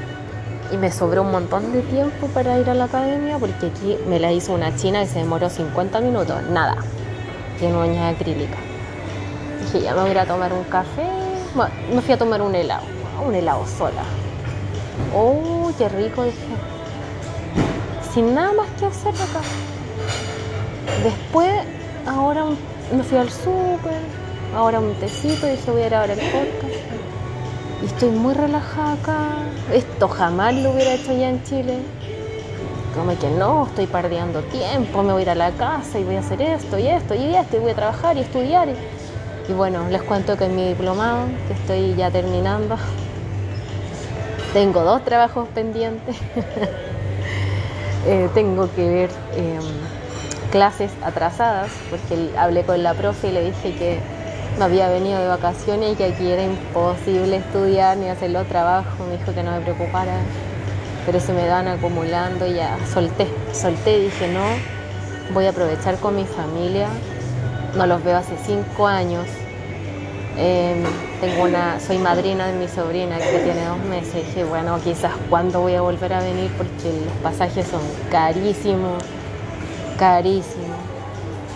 y 0.71 0.77
me 0.77 0.89
sobró 0.89 1.21
un 1.21 1.31
montón 1.31 1.73
de 1.73 1.81
tiempo 1.81 2.27
para 2.27 2.57
ir 2.57 2.69
a 2.69 2.73
la 2.73 2.85
academia 2.85 3.37
porque 3.37 3.67
aquí 3.67 3.97
me 4.07 4.17
la 4.21 4.31
hizo 4.31 4.53
una 4.53 4.73
china 4.77 5.03
y 5.03 5.07
se 5.07 5.19
demoró 5.19 5.49
50 5.49 5.99
minutos, 5.99 6.41
nada, 6.49 6.77
tiene 7.59 7.77
uñas 7.77 8.15
acrílicas. 8.15 8.59
Dije, 9.63 9.81
ya 9.81 9.93
me 9.95 10.01
voy 10.01 10.17
a 10.17 10.21
a 10.21 10.25
tomar 10.25 10.53
un 10.53 10.63
café, 10.63 11.09
bueno, 11.53 11.73
me 11.93 12.01
fui 12.01 12.13
a 12.13 12.17
tomar 12.17 12.41
un 12.41 12.55
helado, 12.55 12.83
un 13.27 13.35
helado 13.35 13.67
sola. 13.67 14.03
Oh, 15.13 15.73
qué 15.77 15.89
rico, 15.89 16.23
dije, 16.23 16.37
sin 18.13 18.33
nada 18.33 18.53
más 18.53 18.69
que 18.79 18.85
hacer 18.85 19.13
acá. 19.13 19.41
Después, 21.03 21.51
ahora 22.05 22.45
me 22.91 23.03
fui 23.03 23.17
al 23.17 23.29
súper, 23.29 24.01
ahora 24.53 24.79
un 24.79 24.95
tecito, 24.95 25.45
dije 25.47 25.71
voy 25.71 25.81
a 25.81 25.87
ir 25.87 25.95
a 25.95 26.01
ver 26.01 26.11
el 26.11 26.19
podcast. 26.31 26.73
Y 27.81 27.85
estoy 27.85 28.09
muy 28.09 28.33
relajada 28.33 28.93
acá. 28.93 29.43
Esto 29.73 30.07
jamás 30.07 30.55
lo 30.55 30.71
hubiera 30.71 30.93
hecho 30.93 31.11
ya 31.11 31.29
en 31.29 31.43
Chile. 31.43 31.79
Como 32.95 33.17
que 33.19 33.29
no, 33.29 33.65
estoy 33.65 33.87
perdiendo 33.87 34.41
tiempo, 34.43 35.03
me 35.03 35.11
voy 35.11 35.21
a 35.21 35.23
ir 35.23 35.29
a 35.31 35.35
la 35.35 35.51
casa 35.51 35.99
y 35.99 36.05
voy 36.05 36.15
a 36.15 36.19
hacer 36.19 36.41
esto 36.41 36.79
y 36.79 36.87
esto 36.87 37.13
y 37.13 37.35
esto 37.35 37.57
y 37.57 37.59
voy 37.59 37.71
a 37.71 37.75
trabajar 37.75 38.15
y 38.15 38.21
estudiar. 38.21 38.69
Y, 39.49 39.53
bueno, 39.53 39.89
les 39.89 40.01
cuento 40.01 40.37
que 40.37 40.45
en 40.45 40.55
mi 40.55 40.69
diplomado, 40.69 41.27
que 41.47 41.53
estoy 41.53 41.93
ya 41.95 42.09
terminando, 42.09 42.77
tengo 44.53 44.81
dos 44.83 45.03
trabajos 45.03 45.47
pendientes. 45.49 46.15
Eh, 48.07 48.29
tengo 48.35 48.69
que 48.75 48.87
ver 48.87 49.09
em, 49.35 49.63
clases 50.55 50.89
atrasadas, 51.03 51.69
porque 51.89 52.29
hablé 52.37 52.63
con 52.63 52.81
la 52.81 52.93
profe 52.93 53.27
y 53.27 53.31
le 53.33 53.43
dije 53.43 53.75
que 53.75 53.99
me 54.57 54.63
había 54.63 54.87
venido 54.87 55.19
de 55.19 55.27
vacaciones 55.27 55.91
y 55.91 55.95
que 55.97 56.05
aquí 56.05 56.31
era 56.31 56.43
imposible 56.43 57.35
estudiar 57.35 57.97
ni 57.97 58.07
hacer 58.07 58.29
los 58.29 58.47
trabajos. 58.47 59.05
Me 59.05 59.17
dijo 59.17 59.33
que 59.33 59.43
no 59.43 59.51
me 59.51 59.59
preocupara, 59.59 60.13
pero 61.05 61.19
se 61.19 61.33
me 61.33 61.45
van 61.49 61.67
acumulando 61.67 62.47
y 62.47 62.53
ya 62.53 62.77
solté, 62.93 63.27
solté 63.51 63.97
y 63.97 64.03
dije 64.05 64.29
no, 64.29 64.45
voy 65.33 65.45
a 65.45 65.49
aprovechar 65.49 65.97
con 65.97 66.15
mi 66.15 66.23
familia. 66.23 66.87
No 67.75 67.85
los 67.85 68.01
veo 68.01 68.15
hace 68.15 68.37
cinco 68.45 68.87
años. 68.87 69.27
Em, 70.37 70.85
tengo 71.19 71.43
una, 71.43 71.81
soy 71.81 71.97
madrina 71.97 72.47
de 72.47 72.53
mi 72.53 72.69
sobrina 72.69 73.17
que 73.17 73.39
tiene 73.39 73.65
dos 73.65 73.79
meses. 73.89 74.25
Dije, 74.25 74.45
bueno, 74.45 74.79
quizás 74.81 75.11
cuándo 75.29 75.59
voy 75.59 75.75
a 75.75 75.81
volver 75.81 76.13
a 76.13 76.21
venir 76.21 76.49
porque 76.57 76.97
los 77.03 77.13
pasajes 77.21 77.67
son 77.67 77.81
carísimos, 78.09 79.03
carísimos. 79.97 80.77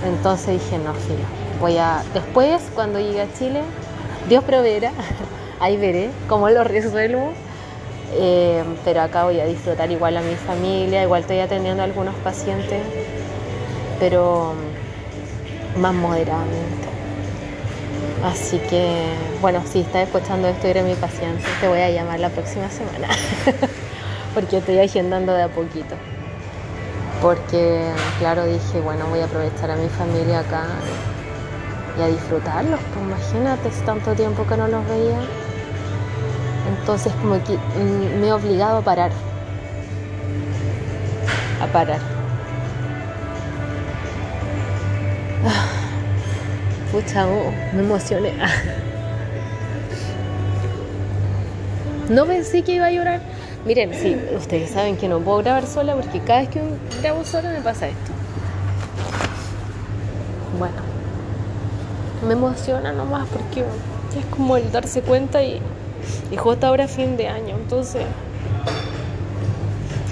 Entonces 0.05 0.61
dije, 0.61 0.77
no, 0.77 0.93
filo, 0.93 1.25
voy 1.59 1.77
a, 1.77 2.03
después 2.13 2.61
cuando 2.73 2.99
llegue 2.99 3.21
a 3.21 3.33
Chile, 3.33 3.61
Dios 4.27 4.43
proveerá, 4.43 4.91
ahí 5.59 5.77
veré 5.77 6.09
cómo 6.27 6.49
lo 6.49 6.63
resuelvo. 6.63 7.33
Eh, 8.13 8.63
pero 8.83 9.01
acá 9.01 9.25
voy 9.25 9.39
a 9.39 9.45
disfrutar 9.45 9.91
igual 9.91 10.17
a 10.17 10.21
mi 10.21 10.33
familia, 10.33 11.03
igual 11.03 11.21
estoy 11.21 11.39
atendiendo 11.39 11.83
a 11.83 11.85
algunos 11.85 12.15
pacientes, 12.15 12.81
pero 13.99 14.53
más 15.77 15.93
moderadamente. 15.93 16.89
Así 18.23 18.57
que, 18.69 19.13
bueno, 19.41 19.61
si 19.71 19.81
estás 19.81 20.07
escuchando 20.07 20.47
esto, 20.47 20.67
eres 20.67 20.83
mi 20.83 20.95
paciente, 20.95 21.43
te 21.61 21.67
voy 21.67 21.79
a 21.79 21.89
llamar 21.91 22.19
la 22.19 22.29
próxima 22.29 22.69
semana, 22.69 23.07
porque 24.33 24.57
estoy 24.57 24.79
agendando 24.79 25.33
de 25.33 25.43
a 25.43 25.47
poquito. 25.47 25.95
Porque, 27.21 27.91
claro, 28.19 28.45
dije, 28.45 28.79
bueno, 28.79 29.05
voy 29.07 29.19
a 29.19 29.25
aprovechar 29.25 29.71
a 29.71 29.75
mi 29.75 29.89
familia 29.89 30.39
acá 30.39 30.67
y 31.97 32.01
a 32.01 32.07
disfrutarlos. 32.07 32.79
Pues 32.93 33.05
imagínate, 33.05 33.67
es 33.67 33.85
tanto 33.85 34.13
tiempo 34.13 34.47
que 34.47 34.55
no 34.55 34.67
los 34.67 34.87
veía. 34.87 35.19
Entonces 36.79 37.11
como 37.21 37.43
que 37.43 37.57
me 38.19 38.27
he 38.27 38.31
obligado 38.31 38.77
a 38.77 38.81
parar. 38.81 39.11
A 41.61 41.67
parar. 41.67 41.99
Pucha, 46.91 47.27
oh, 47.27 47.51
me 47.73 47.81
emocioné. 47.81 48.33
No 52.09 52.25
pensé 52.25 52.63
que 52.63 52.73
iba 52.73 52.87
a 52.87 52.91
llorar. 52.91 53.21
Miren, 53.65 53.93
sí, 53.93 54.15
ustedes 54.37 54.71
saben 54.71 54.97
que 54.97 55.07
no 55.07 55.19
puedo 55.19 55.39
grabar 55.39 55.65
sola 55.65 55.95
porque 55.95 56.19
cada 56.21 56.41
vez 56.41 56.49
que 56.49 56.61
grabo 57.01 57.23
sola 57.23 57.51
me 57.51 57.61
pasa 57.61 57.87
esto. 57.87 58.11
Bueno 60.57 60.89
me 62.25 62.33
emociona 62.33 62.91
nomás 62.91 63.27
porque 63.29 63.61
es 63.61 64.25
como 64.29 64.57
el 64.57 64.71
darse 64.71 65.01
cuenta 65.01 65.43
y, 65.43 65.61
y 66.31 66.37
justo 66.37 66.67
ahora 66.67 66.87
fin 66.87 67.17
de 67.17 67.27
año, 67.27 67.55
entonces 67.55 68.03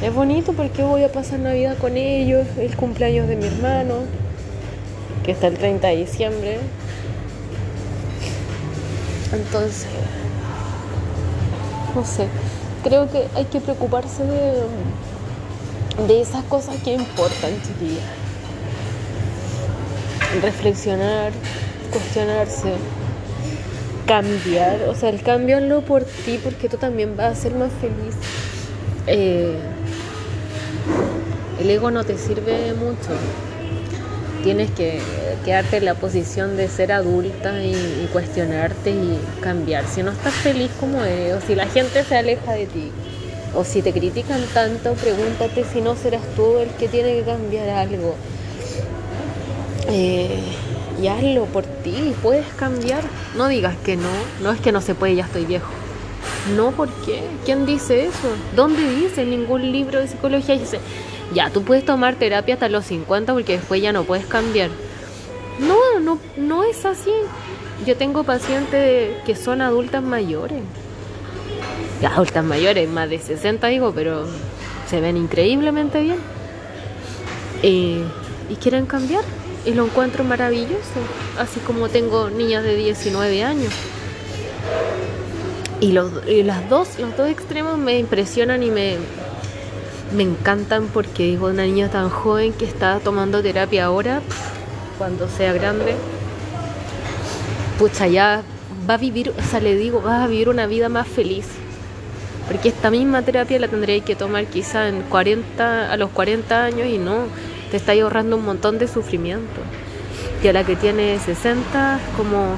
es 0.01 0.13
bonito 0.13 0.53
porque 0.53 0.83
voy 0.83 1.03
a 1.03 1.12
pasar 1.12 1.39
Navidad 1.39 1.77
con 1.77 1.97
ellos, 1.97 2.47
el 2.57 2.75
cumpleaños 2.75 3.27
de 3.27 3.36
mi 3.36 3.45
hermano, 3.45 3.95
que 5.23 5.31
está 5.31 5.47
el 5.47 5.57
30 5.57 5.88
de 5.88 5.95
diciembre. 5.97 6.60
Entonces, 9.33 9.88
no 11.95 12.05
sé, 12.05 12.27
creo 12.88 13.12
que 13.12 13.28
hay 13.36 13.43
que 13.45 13.60
preocuparse 13.60 14.23
de, 14.23 14.63
de 16.08 16.21
esas 16.21 16.43
cosas 16.45 16.78
que 16.84 16.93
importan, 16.93 17.52
chiquillas. 17.62 18.06
Reflexionar, 20.41 21.34
cuestionarse, 21.91 22.73
cambiar, 24.06 24.84
o 24.88 24.95
sea, 24.95 25.10
el 25.10 25.21
cambiarlo 25.21 25.82
por 25.82 26.06
ti 26.06 26.39
porque 26.41 26.69
tú 26.69 26.78
también 26.78 27.17
vas 27.17 27.38
a 27.38 27.41
ser 27.41 27.56
más 27.56 27.71
feliz. 27.73 28.15
Eh, 29.08 29.60
el 31.60 31.69
ego 31.69 31.91
no 31.91 32.06
te 32.06 32.17
sirve 32.17 32.73
mucho. 32.73 33.12
Tienes 34.43 34.71
que 34.71 35.00
quedarte 35.43 35.78
en 35.78 35.86
la 35.86 35.95
posición 35.95 36.58
de 36.58 36.67
ser 36.67 36.91
adulta 36.91 37.63
y, 37.63 38.10
cuestionarte 38.12 38.91
y 38.91 39.19
cambiar. 39.41 39.86
Si 39.88 40.04
no 40.04 40.12
estás 40.12 40.34
feliz 40.34 40.71
como 40.80 41.04
eres, 41.04 41.36
o 41.36 41.45
si 41.45 41.56
la 41.56 41.67
gente 41.67 42.04
se 42.04 42.15
aleja 42.15 42.54
de 42.54 42.65
ti, 42.65 42.91
o 43.56 43.63
si 43.63 43.82
te 43.82 43.91
critican 43.91 44.41
tanto, 44.54 44.93
pregúntate 44.93 45.63
si 45.63 45.82
no 45.82 45.95
serás 45.95 46.21
tú 46.36 46.58
el 46.58 46.69
que 46.69 46.88
tiene 46.88 47.15
que 47.15 47.23
cambiar 47.23 47.69
algo. 47.69 48.15
Eh, 49.89 50.39
y 51.02 51.08
hazlo 51.08 51.45
por 51.45 51.63
ti, 51.63 52.13
puedes 52.21 52.47
cambiar. 52.58 53.04
No 53.36 53.47
digas 53.47 53.76
que 53.84 53.95
no, 53.95 54.10
no 54.41 54.52
es 54.52 54.60
que 54.60 54.71
no 54.71 54.82
se 54.82 54.95
puede, 54.95 55.15
ya 55.15 55.26
estoy 55.26 55.45
viejo. 55.45 55.71
No, 56.56 56.71
¿por 56.71 56.89
qué? 57.06 57.21
¿Quién 57.45 57.65
dice 57.65 58.06
eso? 58.06 58.30
¿Dónde 58.56 58.89
dice? 58.95 59.26
Ningún 59.26 59.71
libro 59.71 60.00
de 60.00 60.08
psicología 60.08 60.58
dice, 60.58 60.80
ya, 61.33 61.49
tú 61.49 61.63
puedes 61.63 61.85
tomar 61.85 62.15
terapia 62.15 62.53
hasta 62.53 62.69
los 62.69 62.85
50 62.85 63.33
porque 63.33 63.53
después 63.53 63.81
ya 63.81 63.91
no 63.91 64.03
puedes 64.03 64.25
cambiar. 64.25 64.69
No, 65.59 65.99
no, 65.99 66.19
no 66.37 66.63
es 66.63 66.85
así. 66.85 67.11
Yo 67.85 67.95
tengo 67.97 68.23
pacientes 68.23 69.17
que 69.25 69.35
son 69.35 69.61
adultas 69.61 70.03
mayores. 70.03 70.61
Adultas 72.07 72.43
mayores, 72.43 72.87
más 72.89 73.09
de 73.09 73.19
60 73.19 73.67
digo, 73.67 73.91
pero 73.93 74.27
se 74.89 75.01
ven 75.01 75.17
increíblemente 75.17 76.01
bien. 76.01 76.19
Eh, 77.63 78.03
y 78.49 78.55
quieren 78.55 78.85
cambiar 78.85 79.23
y 79.65 79.73
lo 79.73 79.85
encuentro 79.85 80.23
maravilloso, 80.23 81.01
así 81.37 81.59
como 81.59 81.89
tengo 81.89 82.29
niñas 82.29 82.63
de 82.63 82.75
19 82.75 83.43
años. 83.43 83.73
Y, 85.81 85.91
los, 85.91 86.11
las 86.25 86.69
dos, 86.69 86.97
los 86.99 87.15
dos 87.17 87.29
extremos 87.29 87.77
me 87.77 87.99
impresionan 87.99 88.63
y 88.63 88.71
me, 88.71 88.97
me 90.13 90.24
encantan 90.24 90.88
porque 90.88 91.24
digo, 91.24 91.48
una 91.48 91.63
niña 91.63 91.89
tan 91.89 92.10
joven 92.10 92.54
que 92.54 92.65
está 92.65 93.00
tomando 93.00 93.41
terapia 93.41 93.86
ahora, 93.86 94.22
cuando 94.98 95.28
sea 95.28 95.54
grande, 95.54 95.96
pucha, 97.78 98.08
ya 98.08 98.41
va 98.89 98.96
a 98.96 98.98
vivir, 98.98 99.34
o 99.38 99.43
sea, 99.43 99.60
le 99.60 99.76
digo, 99.76 100.02
va 100.02 100.24
a 100.24 100.28
vivir 100.28 100.50
una 100.50 100.65
vida 100.67 100.89
más 100.89 101.08
feliz. 101.08 101.46
Porque 102.48 102.70
esta 102.70 102.89
misma 102.89 103.22
terapia 103.24 103.60
la 103.60 103.67
tendría 103.67 104.00
que 104.00 104.15
tomar 104.15 104.46
quizá 104.46 104.88
en 104.88 105.02
40, 105.04 105.91
a 105.91 105.98
los 105.98 106.10
40 106.12 106.63
años 106.63 106.88
y 106.88 106.98
no, 106.98 107.26
te 107.72 107.78
está 107.78 107.91
ahorrando 107.91 108.38
un 108.38 108.46
montón 108.46 108.80
de 108.80 108.88
sufrimiento. 108.88 109.62
Y 110.41 110.48
a 110.48 110.54
la 110.54 110.63
que 110.63 110.78
tiene 110.78 111.20
60, 111.20 112.00
como 112.15 112.56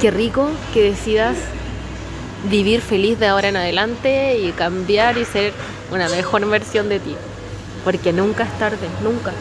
qué 0.00 0.10
rico 0.12 0.48
que 0.72 0.82
decidas 0.90 1.36
vivir 2.50 2.80
feliz 2.80 3.18
de 3.18 3.26
ahora 3.26 3.48
en 3.48 3.56
adelante 3.56 4.38
y 4.38 4.52
cambiar 4.52 5.18
y 5.18 5.24
ser 5.24 5.52
una 5.90 6.08
mejor 6.08 6.48
versión 6.48 6.88
de 6.88 7.00
ti. 7.00 7.14
Porque 7.84 8.12
nunca 8.12 8.44
es 8.44 8.58
tarde, 8.58 8.88
nunca. 9.02 9.32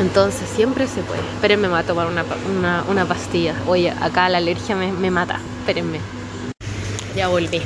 Entonces 0.00 0.48
siempre 0.48 0.86
se 0.86 1.02
puede. 1.02 1.20
Espérenme, 1.34 1.68
me 1.68 1.74
va 1.74 1.80
a 1.80 1.84
tomar 1.84 2.06
una, 2.06 2.84
una, 2.88 3.04
pastilla. 3.04 3.54
Oye, 3.66 3.90
acá 3.90 4.28
la 4.28 4.38
alergia 4.38 4.74
me, 4.74 4.90
me 4.90 5.10
mata. 5.10 5.40
Espérenme. 5.60 6.00
Ya 7.14 7.28
volví. 7.28 7.62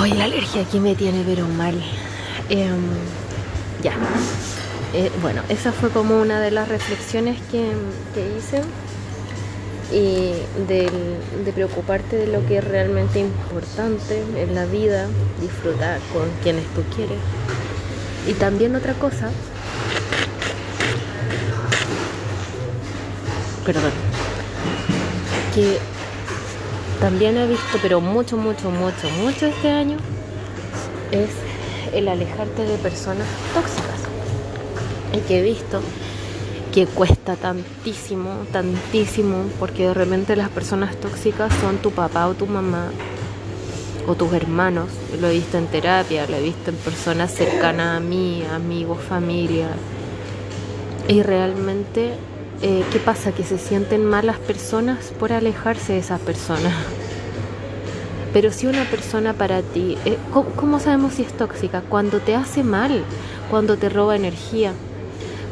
Oye, 0.00 0.14
la 0.14 0.24
alergia 0.24 0.62
aquí 0.62 0.80
me 0.80 0.94
tiene 0.94 1.22
pero 1.24 1.46
mal. 1.46 1.74
Em, 2.48 2.82
ya. 3.82 3.92
Eh, 4.92 5.10
bueno, 5.22 5.42
esa 5.48 5.72
fue 5.72 5.90
como 5.90 6.20
una 6.20 6.40
de 6.40 6.50
las 6.50 6.68
reflexiones 6.68 7.38
que, 7.50 7.72
hice. 8.38 8.62
Y 9.94 10.32
de 10.66 11.52
preocuparte 11.54 12.16
de 12.16 12.26
lo 12.26 12.44
que 12.46 12.58
es 12.58 12.64
realmente 12.64 13.20
importante 13.20 14.22
en 14.36 14.54
la 14.54 14.66
vida, 14.66 15.06
disfrutar 15.40 16.00
con 16.12 16.28
quienes 16.42 16.64
tú 16.74 16.82
quieres. 16.94 17.18
Y 18.26 18.32
también 18.32 18.74
otra 18.74 18.94
cosa, 18.94 19.30
perdón, 23.64 23.92
que 25.54 25.78
también 27.00 27.36
he 27.36 27.46
visto, 27.46 27.78
pero 27.80 28.00
mucho, 28.00 28.36
mucho, 28.36 28.70
mucho, 28.70 29.08
mucho 29.22 29.46
este 29.46 29.70
año, 29.70 29.98
es 31.12 31.30
el 31.92 32.08
alejarte 32.08 32.64
de 32.64 32.78
personas 32.78 33.28
tóxicas. 33.52 34.00
Y 35.12 35.18
que 35.20 35.38
he 35.38 35.42
visto 35.42 35.80
que 36.74 36.86
cuesta 36.86 37.36
tantísimo, 37.36 38.30
tantísimo, 38.50 39.44
porque 39.60 39.86
de 39.86 39.94
repente 39.94 40.34
las 40.34 40.48
personas 40.48 40.96
tóxicas 40.96 41.54
son 41.60 41.76
tu 41.76 41.92
papá 41.92 42.26
o 42.26 42.34
tu 42.34 42.48
mamá 42.48 42.88
o 44.08 44.16
tus 44.16 44.32
hermanos. 44.32 44.88
Lo 45.20 45.28
he 45.28 45.34
visto 45.34 45.56
en 45.56 45.68
terapia, 45.68 46.26
lo 46.26 46.34
he 46.34 46.42
visto 46.42 46.70
en 46.70 46.76
personas 46.76 47.32
cercanas 47.32 47.98
a 47.98 48.00
mí, 48.00 48.42
amigos, 48.52 48.98
familia. 49.08 49.68
Y 51.06 51.22
realmente, 51.22 52.14
eh, 52.60 52.82
¿qué 52.90 52.98
pasa? 52.98 53.30
Que 53.30 53.44
se 53.44 53.58
sienten 53.58 54.04
mal 54.04 54.26
las 54.26 54.38
personas 54.38 55.12
por 55.16 55.32
alejarse 55.32 55.92
de 55.92 56.00
esas 56.00 56.20
personas. 56.22 56.74
Pero 58.32 58.50
si 58.50 58.66
una 58.66 58.82
persona 58.86 59.32
para 59.32 59.62
ti, 59.62 59.96
eh, 60.04 60.18
¿cómo 60.56 60.80
sabemos 60.80 61.14
si 61.14 61.22
es 61.22 61.32
tóxica? 61.36 61.82
Cuando 61.82 62.18
te 62.18 62.34
hace 62.34 62.64
mal, 62.64 63.04
cuando 63.48 63.76
te 63.76 63.88
roba 63.88 64.16
energía 64.16 64.72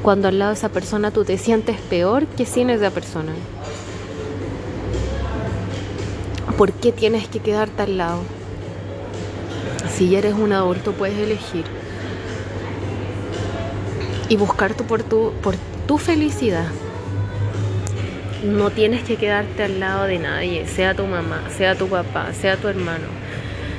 cuando 0.03 0.29
al 0.29 0.39
lado 0.39 0.51
de 0.51 0.59
esa 0.59 0.69
persona 0.69 1.13
tú 1.13 1.25
te 1.25 1.39
sientes 1.39 1.77
peor 1.81 2.27
que 2.27 2.45
sin 2.45 2.71
esa 2.71 2.91
persona. 2.91 3.33
¿Por 6.59 6.73
qué 6.73 6.93
tienes 6.93 7.29
que 7.29 7.39
quedarte 7.39 7.83
al 7.83 7.97
lado? 7.97 8.23
Si 9.95 10.15
eres 10.15 10.35
un 10.35 10.53
adulto 10.53 10.93
puedes 10.93 11.19
elegir 11.19 11.65
y 14.29 14.37
buscar 14.37 14.75
tu, 14.75 14.85
por, 14.85 15.03
tu, 15.03 15.33
por 15.43 15.55
tu 15.87 15.99
felicidad. 15.99 16.67
No 18.45 18.71
tienes 18.71 19.05
que 19.05 19.17
quedarte 19.17 19.63
al 19.63 19.79
lado 19.79 20.05
de 20.07 20.19
nadie, 20.19 20.67
sea 20.67 20.95
tu 20.95 21.05
mamá, 21.05 21.45
sea 21.57 21.77
tu 21.77 21.87
papá, 21.87 22.33
sea 22.33 22.57
tu 22.57 22.67
hermano. 22.67 23.07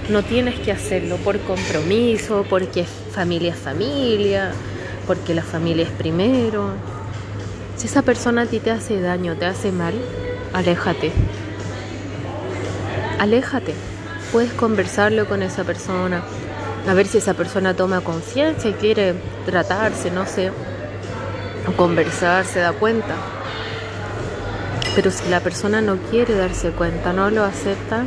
No 0.10 0.24
tienes 0.24 0.58
que 0.60 0.72
hacerlo 0.72 1.18
por 1.18 1.40
compromiso, 1.40 2.46
porque 2.50 2.86
familia 2.86 3.52
es 3.52 3.60
familia 3.60 4.54
porque 5.06 5.34
la 5.34 5.44
familia 5.44 5.84
es 5.84 5.92
primero. 5.92 6.72
Si 7.78 7.88
esa 7.88 8.02
persona 8.02 8.44
a 8.44 8.46
ti 8.46 8.60
te 8.60 8.72
hace 8.72 9.02
daño, 9.02 9.36
te 9.36 9.46
hace 9.46 9.72
mal, 9.72 9.94
aléjate. 10.54 11.12
Aléjate. 13.20 13.74
Puedes 14.32 14.54
conversarlo 14.54 15.28
con 15.28 15.44
esa 15.44 15.64
persona, 15.64 16.24
a 16.88 16.94
ver 16.94 17.08
si 17.08 17.20
esa 17.20 17.34
persona 17.34 17.76
toma 17.76 18.02
conciencia 18.02 18.70
y 18.70 18.74
quiere 18.74 19.14
tratarse, 19.46 20.10
no 20.10 20.26
sé, 20.26 20.52
o 21.68 21.72
conversar, 21.74 22.46
se 22.46 22.60
da 22.60 22.74
cuenta. 22.74 23.16
Pero 24.96 25.12
si 25.12 25.30
la 25.30 25.40
persona 25.40 25.82
no 25.82 25.98
quiere 26.10 26.36
darse 26.36 26.72
cuenta, 26.72 27.14
no 27.14 27.30
lo 27.30 27.44
acepta, 27.44 28.06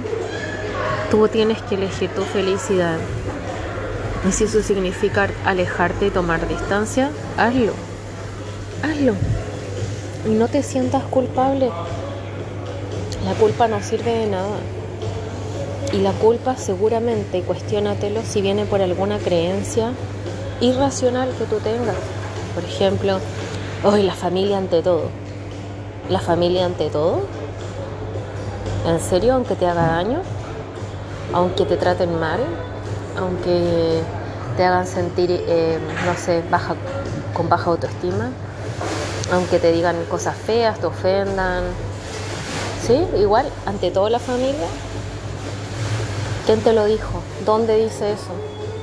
tú 1.10 1.28
tienes 1.28 1.62
que 1.62 1.76
elegir 1.76 2.10
tu 2.10 2.22
felicidad. 2.22 2.98
Y 4.26 4.32
si 4.32 4.44
eso 4.44 4.60
significa 4.62 5.28
alejarte 5.44 6.06
y 6.06 6.10
tomar 6.10 6.48
distancia, 6.48 7.10
hazlo. 7.36 7.72
Hazlo. 8.82 9.14
Y 10.26 10.30
no 10.30 10.48
te 10.48 10.62
sientas 10.64 11.04
culpable. 11.04 11.70
La 13.24 13.34
culpa 13.34 13.68
no 13.68 13.80
sirve 13.82 14.10
de 14.10 14.26
nada. 14.26 14.56
Y 15.92 15.98
la 15.98 16.12
culpa 16.12 16.56
seguramente, 16.56 17.42
cuestiónatelo 17.42 18.22
si 18.24 18.40
viene 18.40 18.64
por 18.64 18.82
alguna 18.82 19.18
creencia 19.18 19.92
irracional 20.60 21.30
que 21.38 21.44
tú 21.44 21.56
tengas. 21.56 21.96
Por 22.54 22.64
ejemplo, 22.64 23.20
hoy 23.84 24.02
la 24.02 24.14
familia 24.14 24.58
ante 24.58 24.82
todo. 24.82 25.04
¿La 26.08 26.18
familia 26.18 26.66
ante 26.66 26.90
todo? 26.90 27.20
¿En 28.86 28.98
serio? 29.00 29.34
Aunque 29.34 29.54
te 29.54 29.66
haga 29.66 29.86
daño, 29.86 30.20
aunque 31.32 31.64
te 31.64 31.76
traten 31.76 32.18
mal, 32.18 32.40
aunque 33.18 34.02
te 34.56 34.64
hagan 34.64 34.86
sentir, 34.86 35.30
eh, 35.30 35.78
no 36.04 36.16
sé, 36.16 36.42
baja, 36.50 36.74
con 37.34 37.48
baja 37.48 37.70
autoestima, 37.70 38.30
aunque 39.32 39.58
te 39.58 39.72
digan 39.72 39.96
cosas 40.08 40.36
feas, 40.36 40.78
te 40.80 40.86
ofendan. 40.86 41.64
¿Sí? 42.86 43.04
Igual, 43.18 43.46
ante 43.66 43.90
toda 43.90 44.10
la 44.10 44.18
familia. 44.18 44.68
¿Quién 46.46 46.60
te 46.60 46.72
lo 46.72 46.84
dijo? 46.84 47.22
¿Dónde 47.44 47.76
dice 47.76 48.12
eso? 48.12 48.30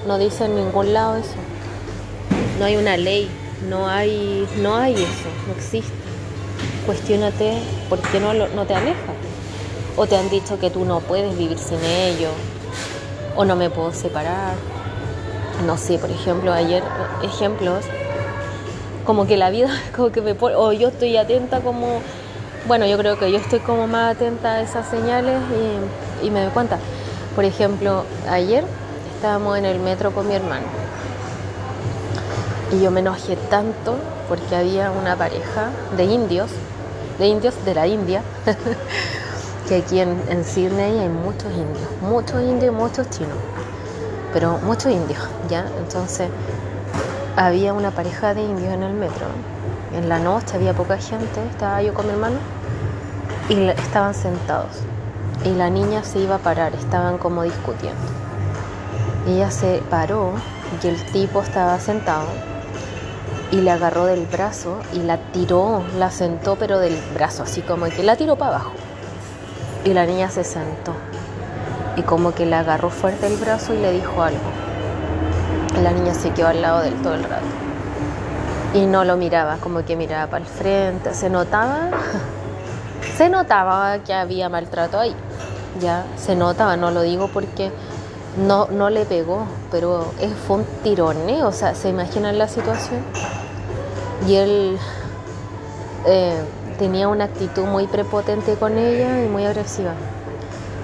No 0.05 0.17
dice 0.17 0.45
en 0.45 0.55
ningún 0.55 0.93
lado 0.93 1.15
eso. 1.15 1.35
No 2.59 2.65
hay 2.65 2.75
una 2.75 2.97
ley, 2.97 3.29
no 3.69 3.87
hay, 3.87 4.45
no 4.61 4.75
hay 4.75 4.95
eso, 4.95 5.29
no 5.47 5.53
existe. 5.53 5.93
Cuestiónate 6.85 7.53
por 7.89 7.99
qué 7.99 8.19
no, 8.19 8.33
no 8.33 8.65
te 8.65 8.75
alejas. 8.75 9.15
O 9.95 10.05
te 10.07 10.17
han 10.17 10.29
dicho 10.29 10.59
que 10.59 10.69
tú 10.69 10.83
no 10.83 10.99
puedes 10.99 11.37
vivir 11.37 11.57
sin 11.57 11.81
ello, 11.83 12.29
o 13.35 13.45
no 13.45 13.55
me 13.55 13.69
puedo 13.69 13.91
separar. 13.91 14.53
No 15.65 15.77
sé, 15.77 15.97
por 15.97 16.09
ejemplo, 16.09 16.51
ayer, 16.51 16.83
ejemplos, 17.21 17.85
como 19.05 19.25
que 19.27 19.37
la 19.37 19.49
vida, 19.49 19.69
como 19.95 20.11
que 20.11 20.21
me 20.21 20.35
pone, 20.35 20.55
o 20.55 20.71
yo 20.73 20.89
estoy 20.89 21.17
atenta 21.17 21.61
como, 21.61 21.99
bueno, 22.67 22.85
yo 22.85 22.97
creo 22.97 23.17
que 23.17 23.31
yo 23.31 23.37
estoy 23.37 23.59
como 23.59 23.87
más 23.87 24.15
atenta 24.15 24.53
a 24.53 24.61
esas 24.61 24.87
señales 24.87 25.39
y, 26.21 26.27
y 26.27 26.31
me 26.31 26.41
doy 26.41 26.51
cuenta. 26.51 26.79
Por 27.35 27.45
ejemplo, 27.45 28.03
ayer 28.29 28.63
estábamos 29.15 29.57
en 29.57 29.65
el 29.65 29.79
metro 29.79 30.11
con 30.11 30.27
mi 30.27 30.35
hermano 30.35 30.83
y 32.73 32.81
yo 32.81 32.91
me 32.91 33.01
enojé 33.01 33.35
tanto 33.35 33.95
porque 34.27 34.55
había 34.55 34.91
una 34.91 35.15
pareja 35.15 35.69
de 35.95 36.05
indios, 36.05 36.49
de 37.19 37.27
indios 37.27 37.53
de 37.65 37.75
la 37.75 37.87
India, 37.87 38.23
que 39.67 39.77
aquí 39.77 39.99
en, 39.99 40.43
Sydney 40.43 40.99
hay 40.99 41.09
muchos 41.09 41.51
indios, 41.51 41.89
muchos 42.01 42.41
indios 42.41 42.73
y 42.73 42.75
muchos 42.75 43.09
chinos, 43.09 43.37
pero 44.33 44.57
muchos 44.63 44.91
indios, 44.91 45.21
¿ya? 45.49 45.65
Entonces 45.79 46.29
había 47.35 47.73
una 47.73 47.91
pareja 47.91 48.33
de 48.33 48.43
indios 48.43 48.73
en 48.73 48.83
el 48.83 48.93
metro, 48.93 49.25
en 49.95 50.09
la 50.09 50.19
noche 50.19 50.55
había 50.55 50.73
poca 50.73 50.97
gente, 50.97 51.45
estaba 51.49 51.81
yo 51.81 51.93
con 51.93 52.07
mi 52.07 52.13
hermano 52.13 52.37
y 53.49 53.67
estaban 53.69 54.13
sentados 54.13 54.81
y 55.45 55.53
la 55.55 55.69
niña 55.69 56.03
se 56.03 56.19
iba 56.19 56.35
a 56.35 56.39
parar, 56.39 56.73
estaban 56.75 57.17
como 57.17 57.43
discutiendo. 57.43 57.99
Ella 59.27 59.51
se 59.51 59.81
paró 59.89 60.31
y 60.81 60.87
el 60.87 61.01
tipo 61.11 61.41
estaba 61.41 61.79
sentado 61.79 62.27
y 63.51 63.57
le 63.57 63.71
agarró 63.71 64.05
del 64.05 64.25
brazo 64.25 64.79
y 64.93 64.99
la 64.99 65.17
tiró, 65.31 65.83
la 65.97 66.11
sentó 66.11 66.55
pero 66.55 66.79
del 66.79 66.97
brazo, 67.13 67.43
así 67.43 67.61
como 67.61 67.85
que 67.85 68.03
la 68.03 68.15
tiró 68.15 68.35
para 68.37 68.55
abajo. 68.55 68.82
Y 69.85 69.93
la 69.93 70.05
niña 70.05 70.29
se 70.29 70.43
sentó 70.43 70.93
y 71.95 72.01
como 72.01 72.33
que 72.33 72.45
le 72.45 72.55
agarró 72.55 72.89
fuerte 72.89 73.27
el 73.27 73.37
brazo 73.37 73.73
y 73.73 73.77
le 73.77 73.91
dijo 73.91 74.21
algo. 74.21 74.39
La 75.81 75.91
niña 75.91 76.13
se 76.13 76.31
quedó 76.31 76.47
al 76.47 76.61
lado 76.61 76.81
de 76.81 76.89
él 76.89 77.01
todo 77.01 77.15
el 77.15 77.23
rato. 77.23 77.45
Y 78.73 78.85
no 78.85 79.03
lo 79.03 79.17
miraba, 79.17 79.57
como 79.57 79.83
que 79.85 79.95
miraba 79.95 80.29
para 80.29 80.43
el 80.43 80.49
frente. 80.49 81.13
Se 81.13 81.29
notaba, 81.29 81.89
se 83.17 83.29
notaba 83.29 83.99
que 83.99 84.13
había 84.13 84.49
maltrato 84.49 84.99
ahí. 84.99 85.15
Ya, 85.79 86.05
se 86.17 86.35
notaba, 86.35 86.77
no 86.77 86.91
lo 86.91 87.01
digo 87.01 87.29
porque 87.33 87.71
no, 88.37 88.67
no 88.67 88.89
le 88.89 89.05
pegó, 89.05 89.45
pero 89.71 90.11
fue 90.47 90.57
un 90.57 90.65
tironeo, 90.83 91.47
o 91.47 91.51
sea, 91.51 91.75
se 91.75 91.89
imaginan 91.89 92.37
la 92.37 92.47
situación. 92.47 93.01
Y 94.27 94.35
él 94.35 94.77
eh, 96.05 96.41
tenía 96.73 97.07
una 97.07 97.25
actitud 97.25 97.65
muy 97.65 97.87
prepotente 97.87 98.55
con 98.55 98.77
ella 98.77 99.23
y 99.23 99.27
muy 99.27 99.45
agresiva. 99.45 99.93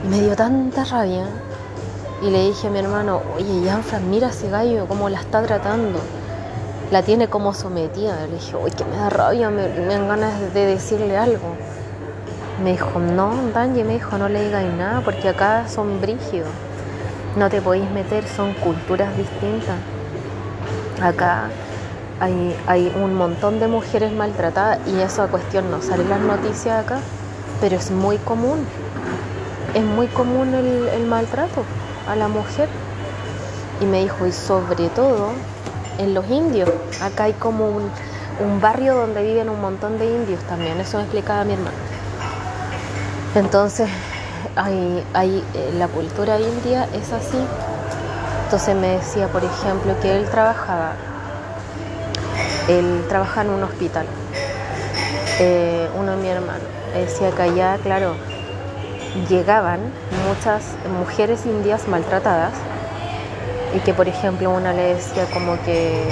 Y 0.04 0.08
me 0.08 0.22
dio 0.22 0.36
tanta 0.36 0.84
rabia. 0.86 1.26
Y 2.22 2.30
le 2.30 2.48
dije 2.48 2.68
a 2.68 2.70
mi 2.72 2.80
hermano, 2.80 3.22
oye, 3.36 3.70
Janfran, 3.70 4.10
mira 4.10 4.30
ese 4.30 4.50
gallo, 4.50 4.88
cómo 4.88 5.10
la 5.10 5.20
está 5.20 5.42
tratando. 5.42 6.00
La 6.92 7.04
tiene 7.04 7.28
como 7.28 7.54
sometida. 7.54 8.26
Le 8.28 8.36
dije, 8.36 8.56
oye, 8.56 8.76
que 8.76 8.86
me 8.86 8.98
da 8.98 9.10
rabia, 9.10 9.50
me, 9.50 9.68
me 9.68 9.86
dan 9.86 10.08
ganas 10.08 10.54
de 10.54 10.66
decirle 10.66 11.18
algo. 11.18 11.56
Me 12.64 12.72
dijo, 12.72 13.00
no, 13.00 13.32
Danje, 13.54 13.84
me 13.84 13.94
dijo, 13.94 14.18
no 14.18 14.28
le 14.28 14.44
digáis 14.44 14.74
nada 14.74 15.02
porque 15.02 15.30
acá 15.30 15.68
son 15.68 16.02
brígidos. 16.02 16.50
No 17.38 17.50
te 17.50 17.62
podéis 17.62 17.90
meter, 17.92 18.28
son 18.28 18.54
culturas 18.56 19.16
distintas. 19.16 19.78
Acá 21.02 21.50
hay, 22.20 22.94
un 23.02 23.16
montón 23.16 23.60
de 23.60 23.68
mujeres 23.68 24.12
maltratadas 24.12 24.80
y 24.88 25.00
esa 25.00 25.28
cuestión 25.28 25.72
no 25.72 25.82
sale 25.82 26.04
en 26.04 26.10
las 26.10 26.22
noticias 26.22 26.84
acá, 26.86 27.00
pero 27.62 27.76
es 27.76 27.92
muy 27.92 28.18
común 28.18 28.66
es 29.74 29.84
muy 29.84 30.08
común 30.08 30.54
el, 30.54 31.06
maltrato 31.06 31.64
a 32.08 32.16
la 32.16 32.28
mujer. 32.28 32.70
Y 33.82 33.86
me 33.86 34.02
dijo, 34.02 34.26
y 34.26 34.32
sobre 34.32 34.90
todo 34.90 35.30
en 35.98 36.14
los 36.14 36.30
indios, 36.30 36.70
acá 37.02 37.26
hay 37.26 37.34
como 37.34 37.68
un, 37.68 37.92
barrio 38.62 38.96
donde 38.96 39.22
viven 39.22 39.50
un 39.50 39.60
montón 39.60 40.00
de 40.00 40.06
indios 40.06 40.42
también, 40.44 40.80
eso 40.80 40.98
me 40.98 41.04
explicaba 41.04 41.44
mi 41.44 41.54
hermano. 41.54 41.76
Entonces, 43.36 43.90
hay, 44.56 45.06
hay, 45.14 45.44
eh, 45.54 45.72
la 45.78 45.88
cultura 45.90 46.40
india 46.40 46.88
es 46.94 47.12
así. 47.12 47.38
Entonces 48.46 48.76
me 48.76 48.88
decía, 48.88 49.28
por 49.28 49.44
ejemplo, 49.44 49.94
que 50.02 50.16
él 50.16 50.26
trabajaba, 50.30 50.94
él 52.70 53.04
trabaja 53.10 53.42
en 53.42 53.50
un 53.50 53.64
hospital, 53.64 54.06
eh, 55.40 55.90
uno 55.98 56.12
de 56.12 56.18
mi 56.18 56.28
hermano, 56.30 56.64
decía 56.94 57.32
que 57.32 57.42
allá, 57.42 57.80
claro, 57.82 58.14
llegaban 59.28 59.80
muchas 60.28 60.76
mujeres 61.00 61.46
indias 61.48 61.88
maltratadas 61.88 62.54
y 63.76 63.80
que, 63.80 63.94
por 63.94 64.08
ejemplo, 64.08 64.52
una 64.52 64.72
le 64.74 64.96
decía 64.96 65.26
como 65.34 65.58
que, 65.64 66.04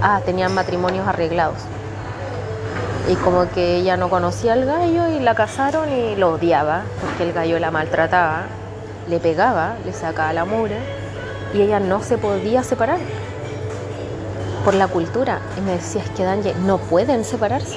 ah, 0.00 0.20
tenían 0.24 0.54
matrimonios 0.54 1.08
arreglados. 1.08 1.58
Y 3.08 3.16
como 3.16 3.50
que 3.50 3.76
ella 3.76 3.96
no 3.96 4.08
conocía 4.08 4.52
al 4.52 4.64
gallo 4.64 5.08
y 5.08 5.18
la 5.18 5.34
casaron 5.34 5.90
y 5.90 6.14
lo 6.14 6.34
odiaba 6.34 6.82
porque 7.00 7.24
el 7.24 7.32
gallo 7.32 7.58
la 7.58 7.72
maltrataba, 7.72 8.42
le 9.08 9.18
pegaba, 9.18 9.74
le 9.84 9.92
sacaba 9.92 10.32
la 10.32 10.44
mura 10.44 10.76
y 11.52 11.62
ella 11.62 11.80
no 11.80 12.02
se 12.02 12.18
podía 12.18 12.62
separar 12.62 12.98
por 14.64 14.74
la 14.74 14.88
cultura. 14.88 15.40
Y 15.56 15.60
me 15.60 15.72
decía, 15.72 16.02
es 16.02 16.10
que 16.10 16.24
Danje, 16.24 16.54
no 16.64 16.78
pueden 16.78 17.24
separarse. 17.24 17.76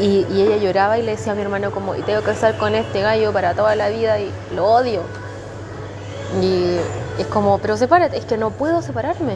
Y, 0.00 0.26
y, 0.30 0.42
ella 0.42 0.56
lloraba 0.58 0.98
y 0.98 1.02
le 1.02 1.12
decía 1.12 1.32
a 1.32 1.34
mi 1.34 1.42
hermano 1.42 1.70
como, 1.72 1.96
y 1.96 2.02
tengo 2.02 2.22
que 2.22 2.30
estar 2.30 2.56
con 2.56 2.74
este 2.74 3.00
gallo 3.00 3.32
para 3.32 3.54
toda 3.54 3.74
la 3.74 3.88
vida 3.88 4.20
y 4.20 4.30
lo 4.54 4.66
odio. 4.66 5.02
Y 6.40 6.76
es 7.18 7.26
como, 7.26 7.58
pero 7.58 7.76
sepárate, 7.76 8.18
es 8.18 8.24
que 8.24 8.36
no 8.36 8.50
puedo 8.50 8.80
separarme. 8.82 9.34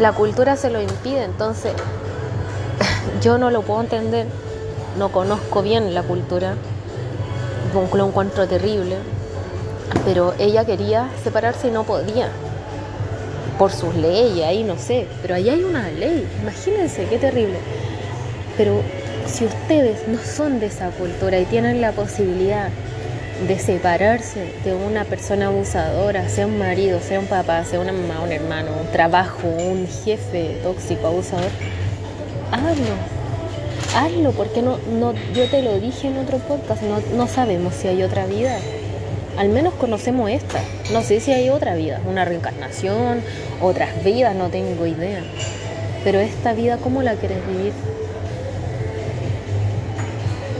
La 0.00 0.12
cultura 0.12 0.56
se 0.56 0.70
lo 0.70 0.80
impide, 0.80 1.24
entonces 1.24 1.72
yo 3.20 3.36
no 3.36 3.50
lo 3.50 3.62
puedo 3.62 3.82
entender, 3.82 4.26
no 4.98 5.10
conozco 5.10 5.62
bien 5.62 5.94
la 5.94 6.02
cultura, 6.02 6.54
lo 7.94 8.06
encuentro 8.06 8.46
terrible, 8.48 8.96
pero 10.04 10.34
ella 10.38 10.64
quería 10.64 11.08
separarse 11.22 11.68
y 11.68 11.70
no 11.70 11.84
podía, 11.84 12.28
por 13.58 13.72
sus 13.72 13.94
leyes, 13.94 14.44
ahí 14.44 14.64
no 14.64 14.78
sé, 14.78 15.06
pero 15.20 15.34
ahí 15.34 15.48
hay 15.48 15.62
una 15.62 15.88
ley, 15.90 16.26
imagínense 16.42 17.06
qué 17.06 17.18
terrible. 17.18 17.58
Pero 18.56 18.82
si 19.26 19.44
ustedes 19.44 20.08
no 20.08 20.18
son 20.18 20.60
de 20.60 20.66
esa 20.66 20.90
cultura 20.90 21.38
y 21.38 21.44
tienen 21.44 21.80
la 21.80 21.92
posibilidad 21.92 22.68
de 23.46 23.58
separarse 23.58 24.52
de 24.64 24.74
una 24.74 25.04
persona 25.04 25.46
abusadora, 25.46 26.28
sea 26.28 26.46
un 26.46 26.58
marido, 26.58 27.00
sea 27.00 27.18
un 27.18 27.26
papá, 27.26 27.64
sea 27.64 27.80
una 27.80 27.92
mamá, 27.92 28.20
un 28.22 28.32
hermano, 28.32 28.70
un 28.80 28.92
trabajo, 28.92 29.48
un 29.48 29.88
jefe 30.04 30.58
tóxico, 30.62 31.08
abusador, 31.08 31.50
hazlo, 32.52 32.94
hazlo, 33.96 34.32
porque 34.32 34.62
no, 34.62 34.78
no, 34.98 35.14
yo 35.34 35.48
te 35.48 35.62
lo 35.62 35.78
dije 35.80 36.08
en 36.08 36.18
otro 36.18 36.38
podcast, 36.38 36.82
no, 36.82 37.00
no 37.16 37.26
sabemos 37.26 37.74
si 37.74 37.88
hay 37.88 38.02
otra 38.02 38.26
vida. 38.26 38.58
Al 39.36 39.48
menos 39.48 39.74
conocemos 39.74 40.30
esta. 40.30 40.60
No 40.92 41.02
sé 41.02 41.20
si 41.20 41.32
hay 41.32 41.48
otra 41.48 41.74
vida, 41.74 42.00
una 42.06 42.24
reencarnación, 42.24 43.22
otras 43.60 44.04
vidas, 44.04 44.34
no 44.34 44.48
tengo 44.48 44.86
idea. 44.86 45.22
Pero 46.04 46.20
esta 46.20 46.52
vida, 46.52 46.78
¿cómo 46.78 47.02
la 47.02 47.14
quieres 47.14 47.38
vivir? 47.46 47.72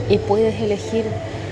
Y 0.09 0.19
puedes 0.19 0.61
elegir, 0.61 1.05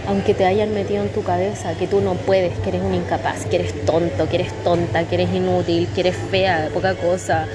aunque 0.07 0.35
te 0.35 0.45
hayan 0.45 0.73
metido 0.75 1.03
en 1.03 1.09
tu 1.11 1.23
cabeza, 1.23 1.75
que 1.75 1.87
tú 1.87 2.01
no 2.01 2.15
puedes, 2.15 2.59
que 2.61 2.71
eres 2.71 2.83
un 2.83 2.95
incapaz, 2.95 3.47
que 3.47 3.57
eres 3.57 3.85
tonto, 3.85 4.29
que 4.29 4.37
eres 4.37 4.53
tonta, 4.65 5.05
que 5.05 5.17
eres 5.17 5.33
inútil, 5.35 5.89
que 5.95 6.01
eres 6.01 6.17
fea, 6.31 6.71
poca 6.73 6.95
cosa, 6.95 7.47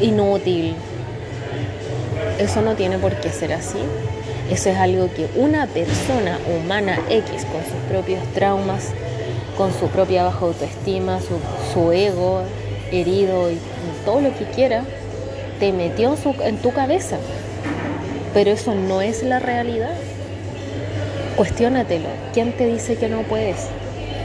inútil, 0.00 0.74
eso 2.38 2.62
no 2.62 2.74
tiene 2.74 2.98
por 2.98 3.14
qué 3.16 3.30
ser 3.30 3.52
así. 3.52 3.78
Eso 4.50 4.70
es 4.70 4.76
algo 4.78 5.10
que 5.12 5.28
una 5.36 5.66
persona 5.66 6.38
humana 6.56 6.98
X 7.10 7.44
con 7.44 7.62
sus 7.64 7.90
propios 7.90 8.22
traumas, 8.32 8.92
con 9.58 9.72
su 9.72 9.88
propia 9.88 10.24
baja 10.24 10.46
autoestima, 10.46 11.18
su, 11.20 11.92
ego 11.92 12.42
herido 12.90 13.50
y 13.50 13.58
todo 14.06 14.22
lo 14.22 14.34
que 14.38 14.46
quiera, 14.46 14.84
te 15.60 15.72
metió 15.72 16.16
en, 16.44 16.56
tu 16.58 16.72
cabeza. 16.72 17.18
Pero 18.32 18.50
eso 18.52 18.74
no 18.74 19.02
es 19.02 19.22
la 19.22 19.38
realidad. 19.38 19.94
Cuestiónatelo. 21.36 22.08
¿Quién 22.32 22.52
te 22.52 22.66
dice 22.66 22.96
que 22.96 23.08
no 23.08 23.22
puedes? 23.24 23.66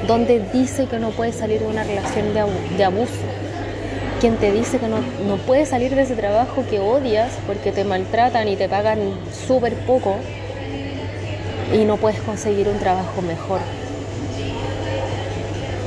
¿Dónde 0.07 0.41
dice 0.53 0.86
que 0.86 0.99
no 0.99 1.09
puedes 1.09 1.36
salir 1.36 1.59
de 1.59 1.67
una 1.67 1.84
relación 1.84 2.34
de 2.34 2.84
abuso? 2.84 3.32
Quien 4.24 4.38
te 4.38 4.53
dice 4.53 4.80
que 4.80 4.88
no, 4.88 4.99
no 5.28 5.36
puedes 5.36 5.67
salir 5.67 5.93
de 5.93 6.03
ese 6.03 6.15
trabajo 6.15 6.63
que 6.69 6.80
odias 6.80 7.34
porque 7.45 7.74
te 7.74 7.84
maltratan 7.84 8.47
y 8.47 8.55
te 8.55 8.69
pagan 8.69 8.99
súper 9.45 9.74
poco 9.80 10.15
y 11.74 11.84
no 11.84 11.97
puedes 11.97 12.21
conseguir 12.21 12.69
un 12.69 12.80
trabajo 12.80 13.21
mejor. 13.21 13.59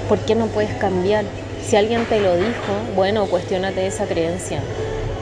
¿Por 0.07 0.19
qué 0.19 0.35
no 0.35 0.49
puedes 0.49 0.71
cambiar? 0.75 1.25
Si 1.67 1.77
alguien 1.77 2.05
te 2.05 2.21
lo 2.21 2.37
dijo, 2.37 2.75
bueno, 2.95 3.25
cuestionate 3.25 3.87
esa 3.87 4.05
creencia. 4.05 4.61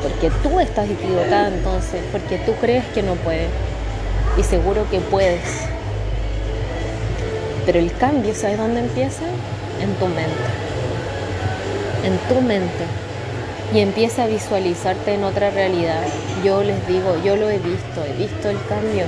Porque 0.03 0.33
tú 0.43 0.59
estás 0.59 0.91
equivocada 0.91 1.47
entonces, 1.47 2.01
porque 2.11 2.39
tú 2.39 2.55
crees 2.61 2.85
que 2.87 3.05
no 3.05 3.15
puedes. 3.15 3.49
Y 4.37 4.43
seguro 4.43 4.91
que 4.91 4.99
puedes. 4.99 5.69
Pero 7.65 7.79
el 7.79 7.93
cambio, 7.97 8.35
¿sabes 8.35 8.59
dónde 8.59 8.81
empieza? 8.81 9.23
En 9.81 9.95
tu 10.01 10.07
mente. 10.07 10.33
En 12.03 12.19
tu 12.29 12.41
mente 12.41 13.04
y 13.75 13.81
empieza 13.81 14.23
a 14.23 14.27
visualizarte 14.29 15.15
en 15.15 15.25
otra 15.25 15.51
realidad. 15.51 16.05
Yo 16.45 16.63
les 16.63 16.87
digo, 16.87 17.21
yo 17.25 17.35
lo 17.35 17.51
he 17.51 17.59
visto, 17.59 18.05
he 18.09 18.17
visto 18.17 18.49
el 18.49 18.59
cambio. 18.69 19.05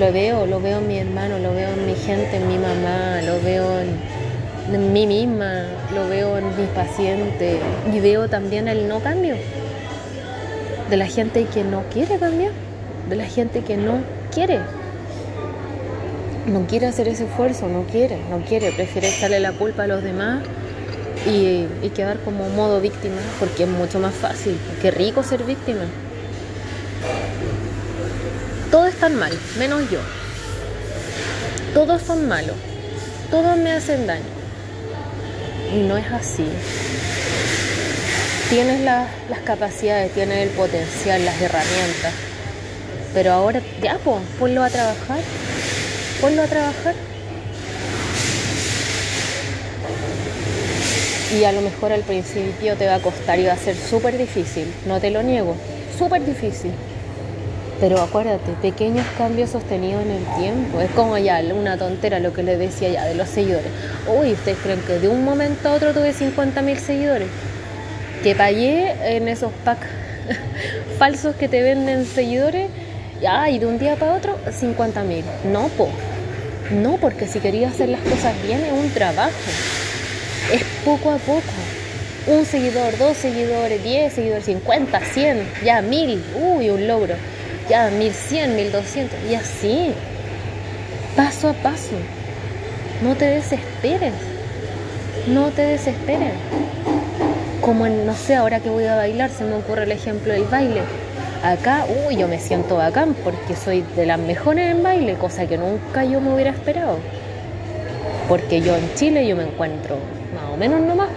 Lo 0.00 0.12
veo, 0.12 0.46
lo 0.46 0.60
veo 0.60 0.78
en 0.78 0.88
mi 0.88 0.98
hermano, 0.98 1.38
lo 1.38 1.54
veo 1.54 1.68
en 1.68 1.86
mi 1.86 1.94
gente, 1.94 2.36
en 2.36 2.48
mi 2.48 2.58
mamá, 2.58 3.22
lo 3.22 3.40
veo 3.40 3.80
en, 3.80 4.92
mí 4.92 5.06
misma, 5.06 5.66
lo 5.94 6.08
veo 6.08 6.38
en 6.38 6.46
mis 6.56 6.68
pacientes 6.74 7.60
y 7.92 8.00
veo 8.00 8.28
también 8.28 8.66
el 8.66 8.88
no 8.88 8.98
cambio 9.00 9.36
de 10.90 10.96
la 10.96 11.06
gente 11.06 11.44
que 11.44 11.62
no 11.62 11.82
quiere 11.92 12.18
cambiar, 12.18 12.52
de 13.08 13.16
la 13.16 13.26
gente 13.26 13.60
que 13.60 13.76
no 13.76 13.98
quiere. 14.32 14.58
No 16.46 16.66
quiere 16.66 16.86
hacer 16.86 17.06
ese 17.06 17.26
esfuerzo, 17.26 17.68
no 17.68 17.84
quiere, 17.84 18.16
no 18.28 18.38
quiere, 18.44 18.72
prefiere 18.72 19.08
echarle 19.08 19.38
la 19.38 19.52
culpa 19.52 19.84
a 19.84 19.86
los 19.86 20.02
demás 20.02 20.42
y, 21.26 21.88
quedar 21.90 22.18
como 22.20 22.48
modo 22.48 22.80
víctima, 22.80 23.20
porque 23.38 23.64
es 23.64 23.68
mucho 23.68 23.98
más 23.98 24.14
fácil, 24.14 24.58
qué 24.80 24.90
rico 24.90 25.22
ser 25.22 25.44
víctima. 25.44 25.84
Todos 28.70 28.88
están 28.88 29.16
mal, 29.16 29.32
menos 29.58 29.90
yo. 29.90 30.00
Todos 31.74 32.02
son 32.02 32.28
malos, 32.28 32.56
todos 33.30 33.56
me 33.56 33.72
hacen 33.72 34.06
daño. 34.06 34.24
Y 35.74 35.80
no 35.82 35.96
es 35.96 36.10
así. 36.10 36.46
Tienes 38.50 38.80
las 38.82 39.08
capacidades, 39.44 40.12
tienes 40.12 40.38
el 40.46 40.50
potencial, 40.50 41.24
las 41.24 41.40
herramientas. 41.40 42.12
Pero 43.14 43.32
ahora, 43.32 43.62
ya, 43.82 43.98
pues, 44.04 44.22
ponlo 44.38 44.62
a 44.62 44.68
trabajar. 44.68 45.20
Ponlo 46.20 46.42
a 46.42 46.46
trabajar. 46.46 46.94
Y 51.32 51.44
a 51.44 51.52
lo 51.52 51.62
mejor 51.62 51.92
al 51.92 52.02
principio 52.02 52.76
te 52.76 52.86
va 52.86 52.96
a 52.96 53.00
costar 53.00 53.38
y 53.38 53.46
va 53.46 53.54
a 53.54 53.56
ser 53.56 53.74
súper 53.74 54.18
difícil, 54.18 54.70
no 54.86 55.00
te 55.00 55.10
lo 55.10 55.22
niego, 55.22 55.54
súper 55.98 56.24
difícil. 56.26 56.72
Pero 57.80 58.00
acuérdate, 58.00 58.52
pequeños 58.60 59.06
cambios 59.16 59.50
sostenidos 59.50 60.02
en 60.02 60.10
el 60.10 60.24
tiempo. 60.38 60.80
Es 60.80 60.90
como 60.90 61.16
ya 61.18 61.42
una 61.52 61.78
tontera 61.78 62.20
lo 62.20 62.32
que 62.32 62.42
le 62.42 62.56
decía 62.56 62.90
ya 62.90 63.04
de 63.06 63.14
los 63.14 63.28
seguidores. 63.28 63.66
Uy, 64.06 64.32
¿ustedes 64.32 64.58
creen 64.62 64.80
que 64.86 64.98
de 64.98 65.08
un 65.08 65.24
momento 65.24 65.68
a 65.68 65.72
otro 65.72 65.92
tuve 65.92 66.12
50.000 66.12 66.76
seguidores? 66.76 67.28
Que 68.22 68.36
pagué 68.36 69.16
en 69.16 69.26
esos 69.26 69.50
packs 69.64 69.88
falsos 70.98 71.34
que 71.34 71.48
te 71.48 71.62
venden 71.62 72.04
seguidores. 72.04 72.68
Ya, 73.20 73.48
y 73.48 73.58
de 73.58 73.66
un 73.66 73.78
día 73.78 73.96
para 73.96 74.14
otro, 74.14 74.38
50.000. 74.46 75.22
No, 75.50 75.68
po. 75.68 75.88
No, 76.70 76.98
porque 76.98 77.26
si 77.26 77.40
quería 77.40 77.68
hacer 77.68 77.88
las 77.88 78.00
cosas 78.02 78.34
bien 78.46 78.60
es 78.64 78.72
un 78.72 78.90
trabajo 78.90 79.32
es 80.52 80.64
poco 80.84 81.10
a 81.10 81.16
poco. 81.16 81.42
Un 82.26 82.44
seguidor, 82.44 82.96
dos 82.98 83.16
seguidores, 83.16 83.82
diez 83.82 84.12
seguidores, 84.12 84.44
cincuenta, 84.44 85.00
cien, 85.00 85.46
ya 85.64 85.82
mil, 85.82 86.22
uy, 86.40 86.70
un 86.70 86.86
logro, 86.86 87.14
ya 87.68 87.90
mil 87.90 88.12
cien, 88.12 88.54
mil 88.54 88.70
doscientos, 88.70 89.18
y 89.28 89.34
así, 89.34 89.92
paso 91.16 91.48
a 91.48 91.52
paso. 91.52 91.96
No 93.02 93.16
te 93.16 93.24
desesperes, 93.24 94.12
no 95.26 95.48
te 95.48 95.62
desesperes. 95.62 96.32
Como 97.60 97.86
en, 97.86 98.06
no 98.06 98.14
sé, 98.14 98.36
ahora 98.36 98.60
que 98.60 98.68
voy 98.68 98.84
a 98.84 98.94
bailar, 98.94 99.30
se 99.30 99.42
me 99.42 99.56
ocurre 99.56 99.82
el 99.82 99.92
ejemplo 99.92 100.32
del 100.32 100.44
baile. 100.44 100.82
Acá, 101.42 101.86
uy, 102.06 102.16
yo 102.16 102.28
me 102.28 102.38
siento 102.38 102.76
bacán 102.76 103.14
porque 103.24 103.56
soy 103.56 103.84
de 103.96 104.06
las 104.06 104.20
mejores 104.20 104.70
en 104.70 104.84
baile, 104.84 105.14
cosa 105.14 105.46
que 105.46 105.58
nunca 105.58 106.04
yo 106.04 106.20
me 106.20 106.32
hubiera 106.32 106.50
esperado. 106.52 106.98
Porque 108.28 108.60
yo 108.60 108.76
en 108.76 108.94
Chile 108.94 109.26
yo 109.26 109.34
me 109.34 109.42
encuentro 109.42 109.96
menos 110.62 110.80
nomás. 110.80 111.08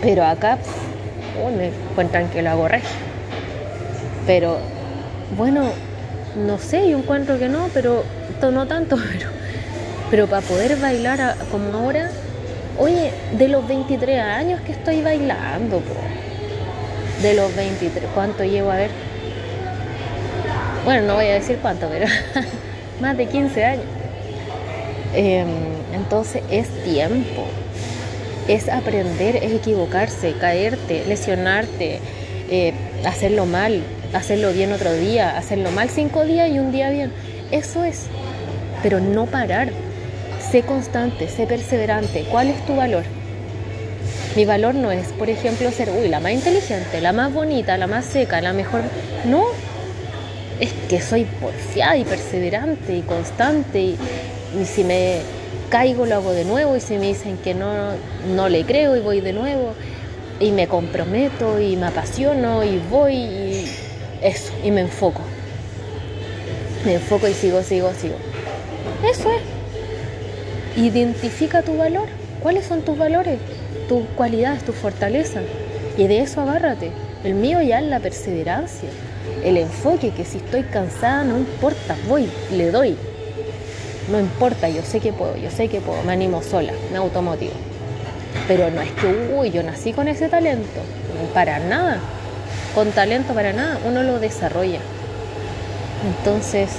Pero 0.00 0.24
acá 0.24 0.58
me 1.56 1.68
encuentran 1.68 2.28
que 2.28 2.40
lo 2.40 2.50
hago 2.50 2.68
regio. 2.68 2.88
Pero 4.26 4.58
bueno, 5.36 5.64
no 6.46 6.58
sé, 6.58 6.88
yo 6.88 6.98
encuentro 6.98 7.38
que 7.40 7.48
no, 7.48 7.68
pero 7.74 8.04
no 8.40 8.66
tanto, 8.66 8.96
pero, 9.12 9.30
pero 10.10 10.26
para 10.28 10.42
poder 10.42 10.76
bailar 10.76 11.36
como 11.50 11.76
ahora, 11.76 12.10
oye, 12.78 13.10
de 13.36 13.48
los 13.48 13.66
23 13.66 14.20
años 14.20 14.60
que 14.60 14.70
estoy 14.72 15.02
bailando, 15.02 15.82
de 17.22 17.34
los 17.34 17.54
23, 17.56 18.04
¿cuánto 18.14 18.44
llevo 18.44 18.70
a 18.70 18.76
ver? 18.76 18.90
Bueno, 20.84 21.08
no 21.08 21.14
voy 21.14 21.26
a 21.26 21.34
decir 21.34 21.58
cuánto, 21.60 21.88
pero 21.88 22.06
más 23.00 23.16
de 23.16 23.26
15 23.26 23.64
años. 23.64 23.84
Em, 25.14 25.48
entonces 25.92 26.42
es 26.50 26.68
tiempo, 26.84 27.44
es 28.48 28.68
aprender, 28.68 29.36
es 29.36 29.52
equivocarse, 29.52 30.32
caerte, 30.34 31.04
lesionarte, 31.06 32.00
eh, 32.50 32.72
hacerlo 33.04 33.46
mal, 33.46 33.82
hacerlo 34.12 34.52
bien 34.52 34.72
otro 34.72 34.92
día, 34.92 35.36
hacerlo 35.36 35.70
mal 35.70 35.88
cinco 35.88 36.24
días 36.24 36.50
y 36.50 36.58
un 36.58 36.72
día 36.72 36.90
bien. 36.90 37.12
Eso 37.50 37.84
es, 37.84 38.06
pero 38.82 39.00
no 39.00 39.26
parar. 39.26 39.70
Sé 40.50 40.62
constante, 40.62 41.28
sé 41.28 41.46
perseverante. 41.46 42.26
¿Cuál 42.30 42.48
es 42.48 42.66
tu 42.66 42.74
valor? 42.74 43.04
Mi 44.36 44.44
valor 44.44 44.74
no 44.74 44.90
es, 44.90 45.08
por 45.08 45.28
ejemplo, 45.28 45.70
ser, 45.70 45.90
uy, 45.90 46.08
la 46.08 46.18
más 46.18 46.32
inteligente, 46.32 47.00
la 47.00 47.12
más 47.12 47.32
bonita, 47.32 47.76
la 47.76 47.86
más 47.86 48.04
seca, 48.06 48.40
la 48.40 48.52
mejor. 48.52 48.80
No, 49.26 49.44
es 50.58 50.72
que 50.88 51.00
soy 51.00 51.24
porfiada 51.24 51.96
y 51.96 52.04
perseverante 52.04 52.96
y 52.96 53.02
constante 53.02 53.80
y, 53.80 53.96
si 54.64 54.84
me 54.84 55.18
caigo 55.72 56.04
lo 56.04 56.16
hago 56.16 56.32
de 56.32 56.44
nuevo 56.44 56.76
y 56.76 56.80
si 56.80 56.98
me 56.98 57.06
dicen 57.06 57.38
que 57.38 57.54
no, 57.54 57.72
no 58.34 58.50
le 58.50 58.66
creo 58.66 58.94
y 58.94 59.00
voy 59.00 59.22
de 59.22 59.32
nuevo 59.32 59.72
y 60.38 60.50
me 60.50 60.68
comprometo 60.68 61.58
y 61.58 61.76
me 61.76 61.86
apasiono 61.86 62.62
y 62.62 62.78
voy 62.90 63.14
y 63.14 63.64
eso, 64.20 64.52
y 64.62 64.70
me 64.70 64.82
enfoco. 64.82 65.22
Me 66.84 66.96
enfoco 66.96 67.26
y 67.26 67.32
sigo, 67.32 67.62
sigo, 67.62 67.90
sigo. 67.94 68.16
Eso 69.02 69.30
es. 69.32 70.78
Identifica 70.78 71.62
tu 71.62 71.78
valor. 71.78 72.06
¿Cuáles 72.42 72.66
son 72.66 72.82
tus 72.82 72.98
valores? 72.98 73.38
Tus 73.88 74.04
cualidades, 74.14 74.64
tus 74.64 74.74
fortalezas. 74.74 75.44
Y 75.96 76.06
de 76.06 76.20
eso 76.20 76.42
agárrate. 76.42 76.90
El 77.24 77.32
mío 77.32 77.62
ya 77.62 77.80
es 77.80 77.86
la 77.86 78.00
perseverancia 78.00 78.90
el 79.44 79.56
enfoque 79.56 80.10
que 80.10 80.24
si 80.24 80.38
estoy 80.38 80.62
cansada 80.64 81.24
no 81.24 81.38
importa, 81.38 81.96
voy, 82.08 82.28
le 82.52 82.70
doy. 82.70 82.96
No 84.10 84.18
importa, 84.18 84.68
yo 84.68 84.82
sé 84.82 85.00
que 85.00 85.12
puedo, 85.12 85.36
yo 85.36 85.50
sé 85.50 85.68
que 85.68 85.80
puedo, 85.80 86.02
me 86.02 86.12
animo 86.12 86.42
sola, 86.42 86.72
me 86.90 86.98
automotivo. 86.98 87.52
Pero 88.48 88.70
no 88.70 88.80
es 88.80 88.90
que, 88.92 89.32
uy, 89.34 89.50
yo 89.50 89.62
nací 89.62 89.92
con 89.92 90.08
ese 90.08 90.28
talento, 90.28 90.80
para 91.34 91.58
nada. 91.60 91.98
Con 92.74 92.90
talento 92.90 93.34
para 93.34 93.52
nada, 93.52 93.78
uno 93.84 94.02
lo 94.02 94.18
desarrolla. 94.18 94.80
Entonces, 96.18 96.70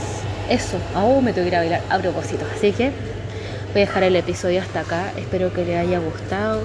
eso, 0.49 0.78
aún 0.95 1.24
me 1.24 1.34
tengo 1.34 1.45
que 1.45 1.49
ir 1.49 1.55
a 1.55 1.59
bailar 1.59 1.82
a 1.89 1.99
propósito. 1.99 2.45
Así 2.55 2.71
que 2.71 2.91
voy 3.71 3.84
a 3.84 3.86
dejar 3.86 4.03
el 4.03 4.15
episodio 4.15 4.61
hasta 4.61 4.82
acá. 4.82 5.13
Espero 5.17 5.53
que 5.53 5.63
le 5.63 5.78
haya 5.78 5.99
gustado, 5.99 6.61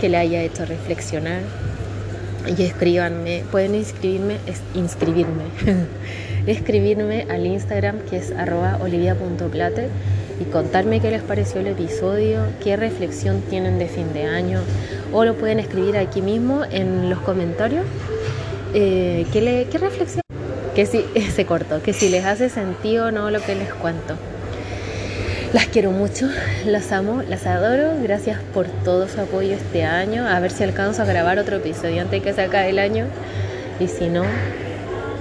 que 0.00 0.08
le 0.08 0.18
haya 0.18 0.42
hecho 0.42 0.64
reflexionar 0.64 1.40
y 2.46 2.62
escríbanme, 2.62 3.44
pueden 3.50 3.74
inscribirme, 3.74 4.36
es, 4.46 4.60
inscribirme, 4.74 5.44
escribirme 6.46 7.26
al 7.30 7.46
Instagram 7.46 8.00
que 8.00 8.18
es 8.18 8.32
arroba 8.32 8.78
olivia.plate 8.80 9.88
y 10.40 10.44
contarme 10.44 11.00
qué 11.00 11.10
les 11.10 11.22
pareció 11.22 11.60
el 11.60 11.68
episodio, 11.68 12.42
qué 12.62 12.76
reflexión 12.76 13.40
tienen 13.42 13.78
de 13.78 13.88
fin 13.88 14.12
de 14.12 14.24
año 14.24 14.60
o 15.12 15.24
lo 15.24 15.34
pueden 15.34 15.58
escribir 15.58 15.96
aquí 15.96 16.22
mismo 16.22 16.62
en 16.70 17.10
los 17.10 17.20
comentarios. 17.20 17.84
Eh, 18.74 19.26
¿qué, 19.32 19.40
le, 19.40 19.64
¿Qué 19.66 19.78
reflexión? 19.78 20.22
Que 20.74 20.86
si 20.86 21.04
se 21.34 21.46
cortó, 21.46 21.82
que 21.82 21.92
si 21.92 22.08
les 22.08 22.24
hace 22.24 22.48
sentido 22.48 23.06
o 23.06 23.10
no 23.10 23.30
lo 23.30 23.40
que 23.40 23.54
les 23.54 23.72
cuento. 23.72 24.16
Las 25.52 25.66
quiero 25.66 25.90
mucho, 25.92 26.28
las 26.66 26.92
amo, 26.92 27.22
las 27.22 27.46
adoro. 27.46 27.92
Gracias 28.02 28.40
por 28.52 28.66
todo 28.66 29.08
su 29.08 29.20
apoyo 29.20 29.54
este 29.54 29.84
año. 29.84 30.26
A 30.26 30.38
ver 30.40 30.50
si 30.50 30.64
alcanzo 30.64 31.02
a 31.02 31.04
grabar 31.06 31.38
otro 31.38 31.56
episodio 31.56 32.02
antes 32.02 32.22
que 32.22 32.32
se 32.32 32.42
acabe 32.42 32.70
el 32.70 32.78
año. 32.78 33.06
Y 33.78 33.88
si 33.88 34.08
no, 34.08 34.24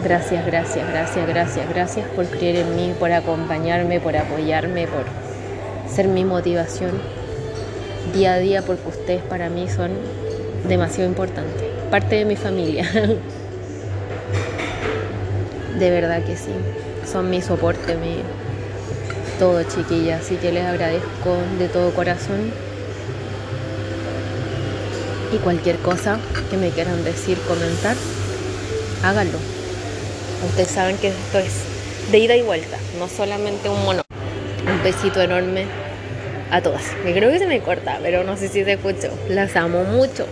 gracias, 0.05 0.45
gracias, 0.45 0.87
gracias, 0.87 1.27
gracias, 1.27 1.67
gracias 1.67 2.07
por 2.09 2.27
creer 2.27 2.57
en 2.57 2.75
mí, 2.75 2.93
por 2.97 3.11
acompañarme, 3.11 3.99
por 3.99 4.15
apoyarme, 4.15 4.87
por 4.87 5.03
ser 5.91 6.07
mi 6.07 6.23
motivación 6.23 6.91
día 8.13 8.35
a 8.35 8.37
día, 8.37 8.61
porque 8.61 8.87
ustedes 8.87 9.23
para 9.23 9.49
mí 9.49 9.67
son 9.67 9.91
demasiado 10.67 11.09
importantes. 11.09 11.63
Parte 11.89 12.17
de 12.17 12.25
mi 12.25 12.35
familia. 12.35 12.87
De 15.79 15.89
verdad 15.89 16.23
que 16.23 16.37
sí. 16.37 16.51
Son 17.11 17.29
mi 17.29 17.41
soporte, 17.41 17.95
mi 17.97 18.19
todo, 19.39 19.63
chiquillas. 19.63 20.23
Así 20.23 20.35
que 20.35 20.51
les 20.51 20.63
agradezco 20.63 21.35
de 21.59 21.67
todo 21.67 21.91
corazón. 21.91 22.53
Y 25.33 25.37
cualquier 25.37 25.77
cosa 25.77 26.17
que 26.49 26.57
me 26.57 26.69
quieran 26.69 27.03
decir, 27.03 27.37
comentar, 27.47 27.95
háganlo. 29.03 29.54
Ustedes 30.43 30.69
saben 30.69 30.97
que 30.97 31.09
esto 31.09 31.39
es 31.39 31.53
de 32.11 32.17
ida 32.19 32.36
y 32.36 32.41
vuelta, 32.41 32.77
no 32.99 33.07
solamente 33.07 33.69
un 33.69 33.83
mono. 33.86 34.01
Un 34.67 34.83
besito 34.83 35.21
enorme 35.21 35.65
a 36.51 36.61
todas. 36.61 36.83
Me 37.03 37.13
creo 37.13 37.31
que 37.31 37.39
se 37.39 37.47
me 37.47 37.59
corta, 37.61 37.99
pero 38.01 38.23
no 38.23 38.38
sé 38.38 38.47
si 38.47 38.63
se 38.63 38.73
escuchó. 38.73 39.09
Las 39.29 39.55
amo 39.55 39.83
mucho. 39.83 40.27